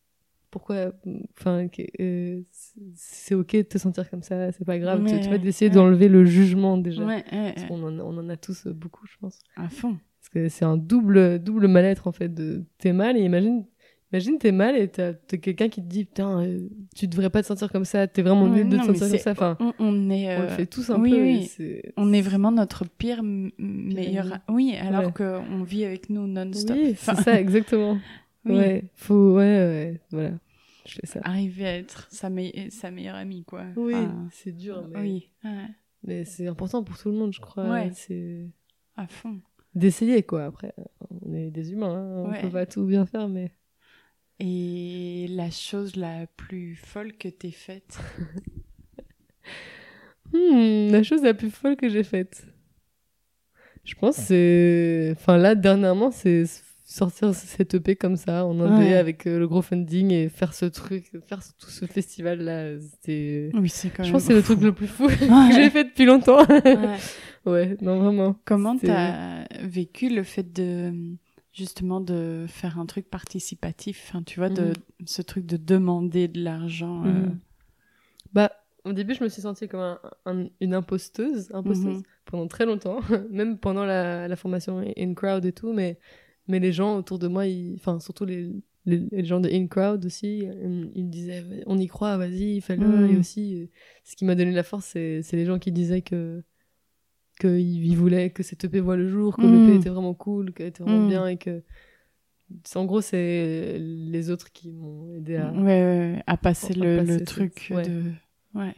[0.51, 0.93] Pourquoi
[1.39, 1.69] Enfin,
[2.01, 2.41] euh,
[2.95, 5.75] c'est- ok de te sentir comme ça, c'est pas grave, tu- tu, vois, d'essayer ouais.
[5.75, 7.05] d'enlever le jugement déjà.
[7.05, 7.69] Ouais, Parce ouais.
[7.69, 9.39] qu'on en, a- on en a tous beaucoup, je pense.
[9.57, 9.99] à fond.
[10.33, 13.65] Que c'est un double, double mal-être, en fait, de t'es mal et imagine.
[14.13, 17.43] Imagine, t'es mal et t'as t'as quelqu'un qui te dit Putain, euh, tu devrais pas
[17.43, 19.31] te sentir comme ça, t'es vraiment Ouais, nul de te sentir comme ça.
[19.33, 21.17] Enfin, on, on est, on le euh, fait tous un oui, peu.
[21.17, 21.45] et oui.
[21.47, 24.39] c'est- on est vraiment notre pire m- meilleur.
[24.49, 25.13] Oui, alors Ouais.
[25.13, 26.77] qu'on vit avec nous non-stop.
[26.77, 27.99] Oui, Enfin, c'est ça, exactement.
[28.45, 30.33] oui, Ouais, faut, ouais, ouais, voilà.
[30.87, 31.21] Je fais ça.
[31.23, 33.65] Arriver à être sa, me- sa meilleure amie, quoi.
[33.77, 35.67] Oui, Enfin, c'est dur, mais, oui, ouais,
[36.05, 37.69] mais c'est important pour tout le monde, je crois.
[37.71, 37.91] Ouais.
[37.95, 38.49] C'est
[38.97, 39.39] à fond.
[39.75, 40.45] D'essayer, quoi.
[40.45, 40.73] Après,
[41.23, 42.41] on est des humains, hein, on Ouais.
[42.43, 43.53] peut pas tout bien faire, mais.
[44.39, 47.99] Et la chose la plus folle que t'aies faite?
[50.33, 52.45] Hmm, la chose la plus folle que j'ai faite.
[53.85, 55.15] Je pense que c'est.
[55.17, 56.45] Enfin, là, dernièrement, c'est
[56.85, 58.95] sortir cette EP comme ça, en indé, Ouais.
[58.95, 62.79] avec euh, le gros funding et faire ce truc, faire ce- tout ce festival-là.
[62.79, 63.51] C'était.
[63.55, 64.13] Oui, c'est quand Je même.
[64.13, 65.53] pense que c'est le truc le plus fou que Ouais.
[65.53, 66.47] j'ai fait depuis longtemps.
[66.47, 66.97] Ouais.
[67.47, 68.37] ouais, non, vraiment.
[68.45, 70.93] Comment t'as vécu le fait de
[71.53, 75.07] justement de faire un truc participatif, enfin, tu vois, de Mhm.
[75.07, 77.05] ce truc de demander de l'argent.
[77.07, 77.39] euh, Mhm.
[78.33, 78.53] Bah,
[78.85, 82.03] au début, je me suis sentie comme un- un- une imposteuse, imposteuse Mhm.
[82.25, 83.01] pendant très longtemps,
[83.31, 85.99] même pendant la, la formation In Crowd et tout, mais,
[86.49, 88.51] mais les gens autour de moi, ils- enfin, surtout les,
[88.87, 92.61] les, les gens de In Crowd aussi, ils, ils me disaient on y croit, vas-y,
[92.61, 93.09] fais-le.
[93.11, 93.67] Et aussi, euh,
[94.05, 96.43] ce qui m'a donné la force, c'est les gens qui disaient que
[97.41, 99.53] qu'ils ils voulaient que cette EP voit le jour, que Mhm.
[99.67, 101.09] l'EP était vraiment cool, qu'elle était vraiment Mhm.
[101.09, 101.63] bien et que.
[102.75, 106.85] En gros, c'est les autres qui m'ont aidé à, ouais, ouais, ouais, à passer Enfin,
[106.85, 107.83] le, passer le cette- truc ouais.
[107.89, 108.03] de.
[108.55, 108.75] Ouais,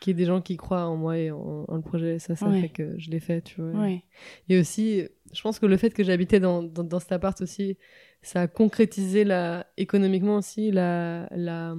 [0.00, 2.36] qu'il y ait des gens qui croient en moi et en, en le projet, ça,
[2.36, 3.72] ça fait que je l'ai fait, tu vois.
[4.50, 5.02] Et aussi,
[5.32, 7.78] je pense que le fait que j'habitais dans, dans, dans cet appart aussi,
[8.20, 11.74] ça a concrétisé la, économiquement aussi la, la,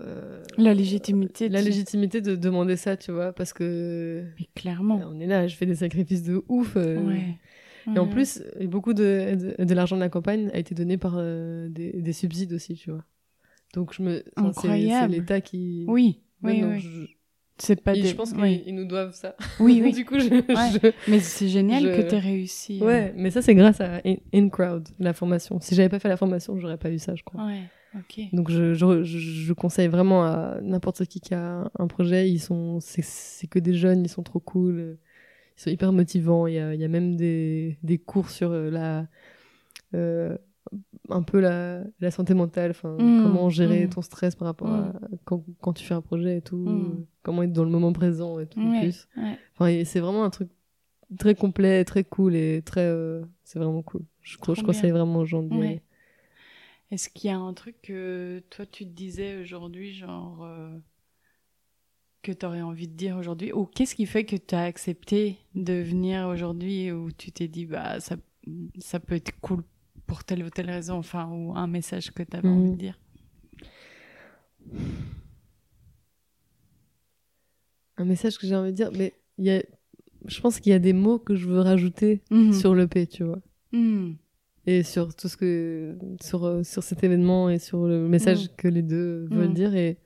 [0.00, 1.48] euh, La légitimité.
[1.48, 5.00] la légitimité de demander ça, tu vois, parce que Mais clairement.
[5.06, 6.76] on est là, je fais des sacrifices de ouf.
[6.76, 7.38] euh, Ouais.
[7.94, 11.14] Et en plus, beaucoup de, de, de l'argent de la campagne a été donné par
[11.16, 13.04] euh, des, des subsides aussi, tu vois.
[13.74, 15.12] Donc je me, enfin, c'est- Incroyable.
[15.14, 15.84] l'État qui.
[15.88, 16.78] Oui, oui, oui.
[16.80, 17.06] je-
[17.58, 18.04] C'est pas des.
[18.06, 19.36] je pense qu'ils nous doivent ça.
[19.60, 19.92] Oui, oui.
[19.92, 22.80] du coup, je, je- Mais c'est génial je- que t'aies réussi.
[22.82, 22.86] euh.
[22.86, 25.60] Ouais, mais ça, c'est grâce à In, In Crowd, la formation.
[25.60, 27.44] Si j'avais pas fait la formation, j'aurais pas eu ça, je crois.
[27.44, 27.62] Ouais,
[27.94, 28.20] ok.
[28.32, 32.28] Donc, je, je, conseille vraiment à n'importe qui qui a un projet.
[32.28, 34.98] Ils sont, c'est, que des jeunes, ils sont trop cool.
[35.58, 36.46] Ils sont hyper motivants.
[36.46, 39.06] Il y a, il y a même des, des cours sur euh, la,
[39.94, 40.36] euh,
[41.08, 43.90] un peu la, la santé mentale, Mm, comment gérer mm.
[43.90, 44.72] ton stress par rapport Mm.
[44.72, 44.92] à
[45.24, 48.46] quand, quand tu fais un projet et tout, comment être dans le moment présent et
[48.46, 48.60] tout.
[48.60, 49.08] Plus.
[49.60, 49.84] ouais.
[49.84, 50.48] C'est vraiment un truc
[51.18, 52.80] très complet, très cool et très.
[52.86, 54.02] euh, c'est vraiment cool.
[54.22, 55.00] Je, Trop je conseille bien.
[55.04, 55.66] vraiment aux gens Ouais.
[55.66, 55.82] aller.
[56.90, 60.76] Est-ce qu'il y a un truc que toi tu te disais aujourd'hui, genre euh,
[62.22, 63.52] que tu aurais envie de dire aujourd'hui?
[63.52, 67.66] Ou qu'est-ce qui fait que tu as accepté de venir aujourd'hui où tu t'es dit
[67.66, 68.16] bah ça,
[68.78, 69.64] ça peut être cool
[70.12, 72.54] pour telle ou telle raison, enfin, ou un message que tu avais Mhm.
[72.58, 72.98] envie de dire
[77.96, 79.62] Un message que j'ai envie de dire, mais il y a,
[80.26, 82.52] je pense qu'il y a des mots que je veux rajouter Mhm.
[82.52, 83.40] sur l'EP, tu vois.
[83.72, 84.16] Mhm.
[84.66, 88.68] et sur tout ce que sur euh, sur cet événement et sur le message que
[88.68, 89.98] les deux veulent dire et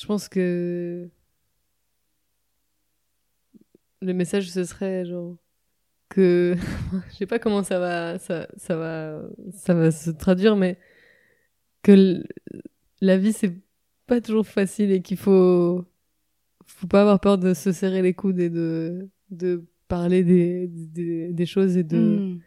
[0.00, 1.10] je pense que
[4.00, 5.36] le message ce serait genre
[6.10, 6.56] que
[7.10, 10.78] je sais pas comment ça va ça ça va ça va se traduire mais
[11.82, 12.22] que
[13.00, 13.54] la vie c'est
[14.06, 15.84] pas toujours facile et qu'il faut
[16.66, 21.32] faut pas avoir peur de se serrer les coudes et de de parler des des,
[21.32, 22.40] des choses et de Mhm.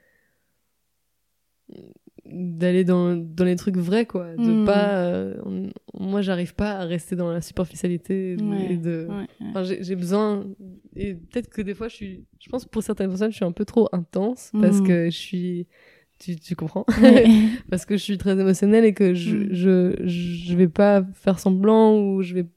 [2.34, 4.66] D'aller dans, dans les trucs vrais quoi de Mm.
[4.66, 5.36] pas euh,
[6.00, 9.28] moi j'arrive pas à rester dans la superficialité de- Ouais, et de ouais, ouais.
[9.50, 10.46] Enfin, j'ai besoin
[10.96, 13.52] et peut-être que des fois je suis je pense pour certaines personnes je suis un
[13.52, 14.88] peu trop intense parce Mm.
[14.88, 15.68] que je suis
[16.20, 16.86] tu, tu comprends?
[17.70, 19.48] Parce que je suis très émotionnelle et que je, Mm.
[19.52, 22.50] je je vais pas faire semblant ou je vais des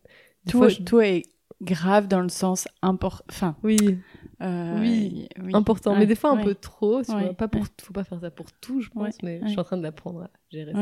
[0.53, 1.25] tout, fois, je- tout est
[1.63, 3.25] grave dans le sens important.
[3.31, 3.99] Enfin, oui
[4.43, 5.53] euh, Oui, oui.
[5.55, 6.45] important Ouais, mais des fois un ouais.
[6.45, 9.17] peu trop tu Ouais, vois pas pour faut pas faire ça pour tout je pense
[9.23, 10.79] mais je suis en train d'apprendre à gérer ça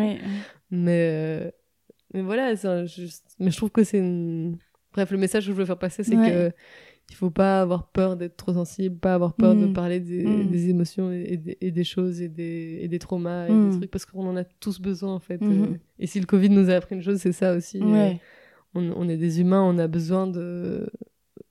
[0.71, 1.51] Mais, euh,
[2.13, 3.25] mais voilà, c'est un- juste...
[3.39, 4.57] mais je trouve que c'est une...
[4.93, 6.53] Bref, le message que je veux faire passer, c'est que
[7.11, 9.73] il faut pas avoir peur d'être trop sensible, pas avoir peur de Mm.
[9.75, 10.51] parler des, Mm.
[10.51, 13.71] des émotions et, et des, et des choses et des, et des traumas et Mm.
[13.71, 15.41] des trucs, parce qu'on en a tous besoin, en fait.
[15.43, 15.65] Mhm.
[15.75, 17.79] Euh, Et si le Covid nous a appris une chose, c'est ça aussi.
[18.77, 20.89] On, on est des humains, on a besoin de...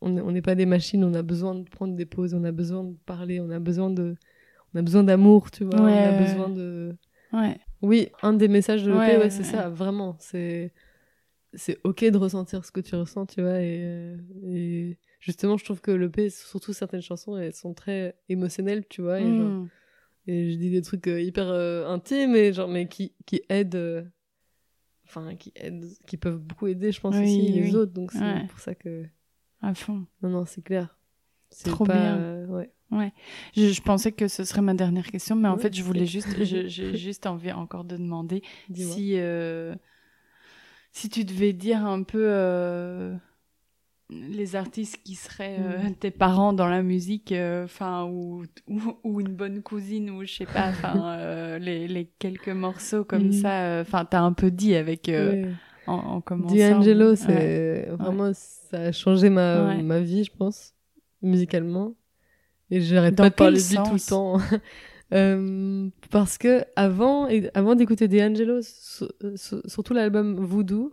[0.06, 2.84] On n'est pas des machines, on a besoin de prendre des pauses, on a besoin
[2.84, 4.16] de parler, on a besoin de...
[4.74, 5.84] On a besoin d'amour, tu vois.
[5.84, 6.96] Ouais, on a besoin de...
[7.32, 7.58] ouais.
[7.82, 10.16] Oui, un des messages de l'OP, Ouais, ouais, c'est ça, vraiment.
[10.20, 10.72] C'est
[11.56, 13.60] c'est ok de ressentir ce que tu ressens, tu vois.
[13.62, 18.86] Et, euh, et justement, je trouve que l'EP, surtout certaines chansons, elles sont très émotionnelles,
[18.90, 19.20] tu vois.
[19.22, 19.68] Et, genre- Mm.
[20.28, 23.76] et je dis des trucs euh, hyper euh, intimes, et genre, mais qui, qui aident.
[23.76, 24.04] euh,
[25.06, 27.94] Enfin, qui aident, qui peuvent beaucoup aider, je pense, Oui, aussi les autres.
[27.94, 29.06] Donc c'est pour ça que.
[29.64, 30.06] À fond.
[30.22, 30.96] Non, non, c'est clair.
[31.50, 32.18] C'est Trop pas, bien.
[32.18, 33.14] euh, ouais.
[33.56, 36.06] Je, je pensais que ce serait ma dernière question, mais en Ouais, fait, je voulais
[36.06, 38.44] juste, j'ai juste envie encore de demander
[38.76, 39.76] si, euh,
[40.92, 43.16] si tu devais dire un peu euh,
[44.10, 45.94] les artistes qui seraient euh, Mm.
[46.00, 47.34] tes parents dans la musique,
[47.64, 52.50] enfin ou, ou ou une bonne cousine ou je sais pas, enfin les, les quelques
[52.50, 53.32] morceaux comme Mm.
[53.32, 55.58] ça, enfin t'as un peu dit avec Ouais.
[55.88, 56.56] En, en commençant.
[56.56, 57.16] D'Angelo, Ouais.
[57.16, 59.82] c'est vraiment ça a changé ma, Ouais.
[59.84, 60.74] ma vie, je pense,
[61.22, 61.94] musicalement.
[62.72, 64.38] Et j'arrête pas de parler de lui tout le temps.
[65.12, 70.92] Euh, parce que avant, avant d'écouter D'Angelo, sur- sur- surtout l'album Voodoo,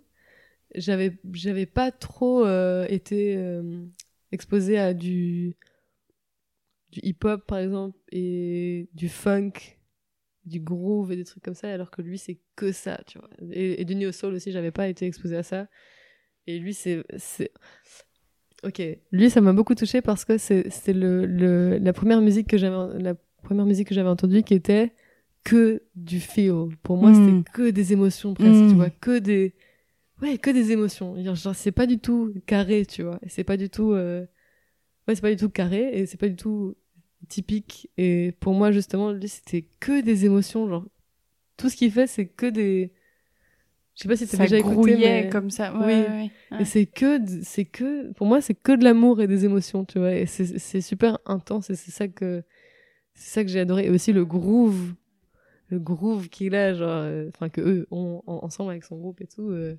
[0.75, 3.83] j'avais j'avais pas trop euh, été euh,
[4.31, 5.57] exposée à du
[6.91, 9.53] du hip-hop par exemple et du funk,
[10.51, 13.31] du groove et des trucs comme ça, alors que lui c'est que ça, tu vois.
[13.53, 15.69] Et, et du neo soul aussi, j'avais pas été exposée à ça.
[16.47, 17.53] Et lui c'est c'est
[18.63, 22.47] Ok, lui ça m'a beaucoup touché parce que c'est c'est le, le la première musique
[22.47, 24.93] que j'avais la première musique que j'avais entendue qui était
[25.45, 26.77] que du feel.
[26.83, 29.55] Pour moi, c'était que des émotions presque, tu vois, que des
[30.21, 31.17] ouais, que des émotions.
[31.35, 33.19] Genre, c'est pas du tout carré, tu vois.
[33.27, 34.27] C'est pas du tout euh,
[35.09, 36.77] ouais, c'est pas du tout carré et c'est pas du tout
[37.29, 40.85] typique et pour moi justement, lui c'était que des émotions, genre
[41.57, 42.93] tout ce qu'il fait c'est que des
[43.95, 45.29] je sais pas si t'as déjà écouté mais...
[45.31, 45.73] comme ça.
[45.75, 45.81] Oui.
[45.81, 46.61] Ouais, ouais, ouais.
[46.61, 49.99] Et c'est que, c'est que, pour moi, c'est que de l'amour et des émotions, tu
[49.99, 50.15] vois.
[50.15, 52.43] Et c'est super intense et c'est ça que,
[53.15, 53.87] c'est ça que j'ai adoré.
[53.87, 54.95] Et aussi le groove,
[55.69, 59.21] le groove qu'il a, genre, euh, enfin, que eux ont en- ensemble avec son groupe
[59.21, 59.51] et tout.
[59.51, 59.77] euh,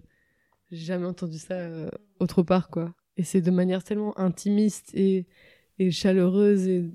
[0.72, 1.89] j'ai jamais entendu ça euh,
[2.20, 2.94] autre part, quoi.
[3.18, 5.28] Et c'est de manière tellement intimiste et,
[5.88, 6.92] et chaleureuse et,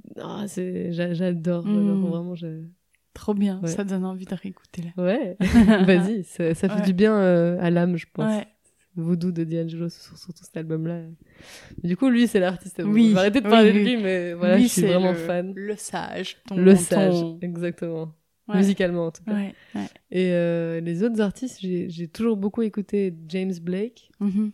[0.47, 1.75] c'est, j'a- j'adore, Mm.
[1.75, 2.63] j'adore, vraiment, j'ai-
[3.15, 3.69] Trop bien, Ouais.
[3.69, 5.03] ça donne envie de réécouter là.
[5.03, 5.37] Ouais,
[5.87, 6.87] vas-y, ça, ça fait Ouais.
[6.87, 8.31] du bien euh, à l'âme, je pense.
[8.31, 8.47] Ouais.
[8.95, 11.01] Voodoo de D'Angelo sur, sur tout cet album-là.
[11.83, 12.83] Du coup, lui, c'est l'artiste.
[12.85, 15.13] Oui, Je vais arrêter de oui, parler de lui, mais voilà, Lui, je suis vraiment
[15.13, 15.53] le- fan.
[15.55, 16.37] Le sage.
[16.47, 18.13] Ton, Le ton- sage, exactement.
[18.49, 18.57] Ouais.
[18.59, 19.33] Musicalement, en tout cas.
[19.35, 19.87] Ouais, ouais.
[20.11, 24.53] Et euh, les autres artistes, j'ai toujours beaucoup écouté James Blake, Mhm.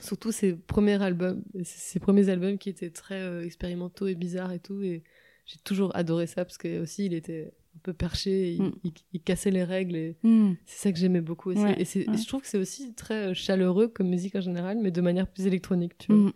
[0.00, 4.58] Surtout ses premiers albums, ses premiers albums qui étaient très euh, expérimentaux et bizarres et
[4.60, 4.82] tout.
[4.82, 5.02] Et
[5.46, 8.72] j'ai toujours adoré ça parce que aussi, il était un peu perché, il, Mm.
[8.84, 10.54] il- il cassait les règles et Hmm.
[10.64, 11.62] c'est ça que j'aimais beaucoup aussi.
[11.62, 14.90] Ouais, et, je trouve que c'est aussi très euh, chaleureux comme musique en général, mais
[14.90, 16.32] de manière plus électronique, tu vois.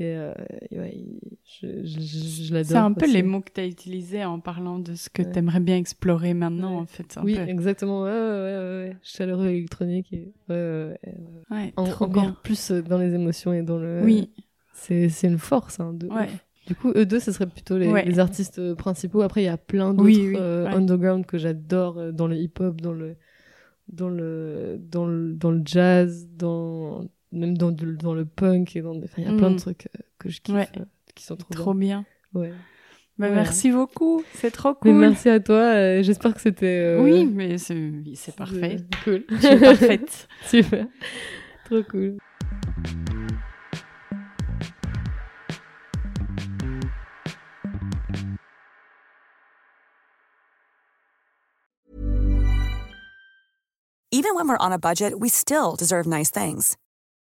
[0.00, 0.32] Et, euh,
[0.70, 2.70] et ouais, il- je, je, je- je l'adore.
[2.70, 5.30] C'est un peu les mots que tu as utilisés en parlant de ce que Ouais.
[5.30, 6.80] tu aimerais bien explorer maintenant, Ouais.
[6.82, 7.18] en fait.
[7.18, 7.42] un Oui, peu.
[7.42, 8.02] exactement.
[8.04, 8.96] Ouais, ouais.
[9.02, 10.10] Chaleureux électronique.
[10.12, 10.96] Et, ouais,
[11.76, 12.34] En- encore bien.
[12.42, 14.00] plus euh, dans les émotions et dans le.
[14.02, 14.30] Oui,
[14.72, 15.78] C'est une force.
[15.80, 16.08] Hein, de.
[16.66, 19.20] Du coup, eux deux, ce serait plutôt les, artistes euh, principaux.
[19.22, 22.80] Après, il y a plein d'autres Oui, oui, euh, underground que j'adore dans le hip-hop,
[22.80, 23.16] dans le,
[23.88, 28.82] dans le, dans le, dans le jazz, dans même dans, du- dans le punk et
[28.82, 29.54] dans, il y a plein Mm.
[29.54, 30.68] de trucs euh, que je kiffe, Ouais.
[30.78, 32.04] euh, qui sont trop, Trop bien.
[32.32, 32.40] bien.
[32.40, 32.52] Ouais.
[33.18, 33.34] Bah, Ouais.
[33.34, 35.00] Merci beaucoup, c'est trop Mais cool.
[35.00, 35.56] merci à toi.
[35.56, 36.66] euh, J'espère que c'était.
[36.96, 38.78] euh, Oui, mais c'est parfait.
[39.04, 39.24] Cool.
[39.28, 40.28] Je suis parfaite.
[40.46, 40.86] Super.
[41.66, 42.16] Trop cool.
[54.12, 56.76] Even when we're on a budget, we still deserve nice things.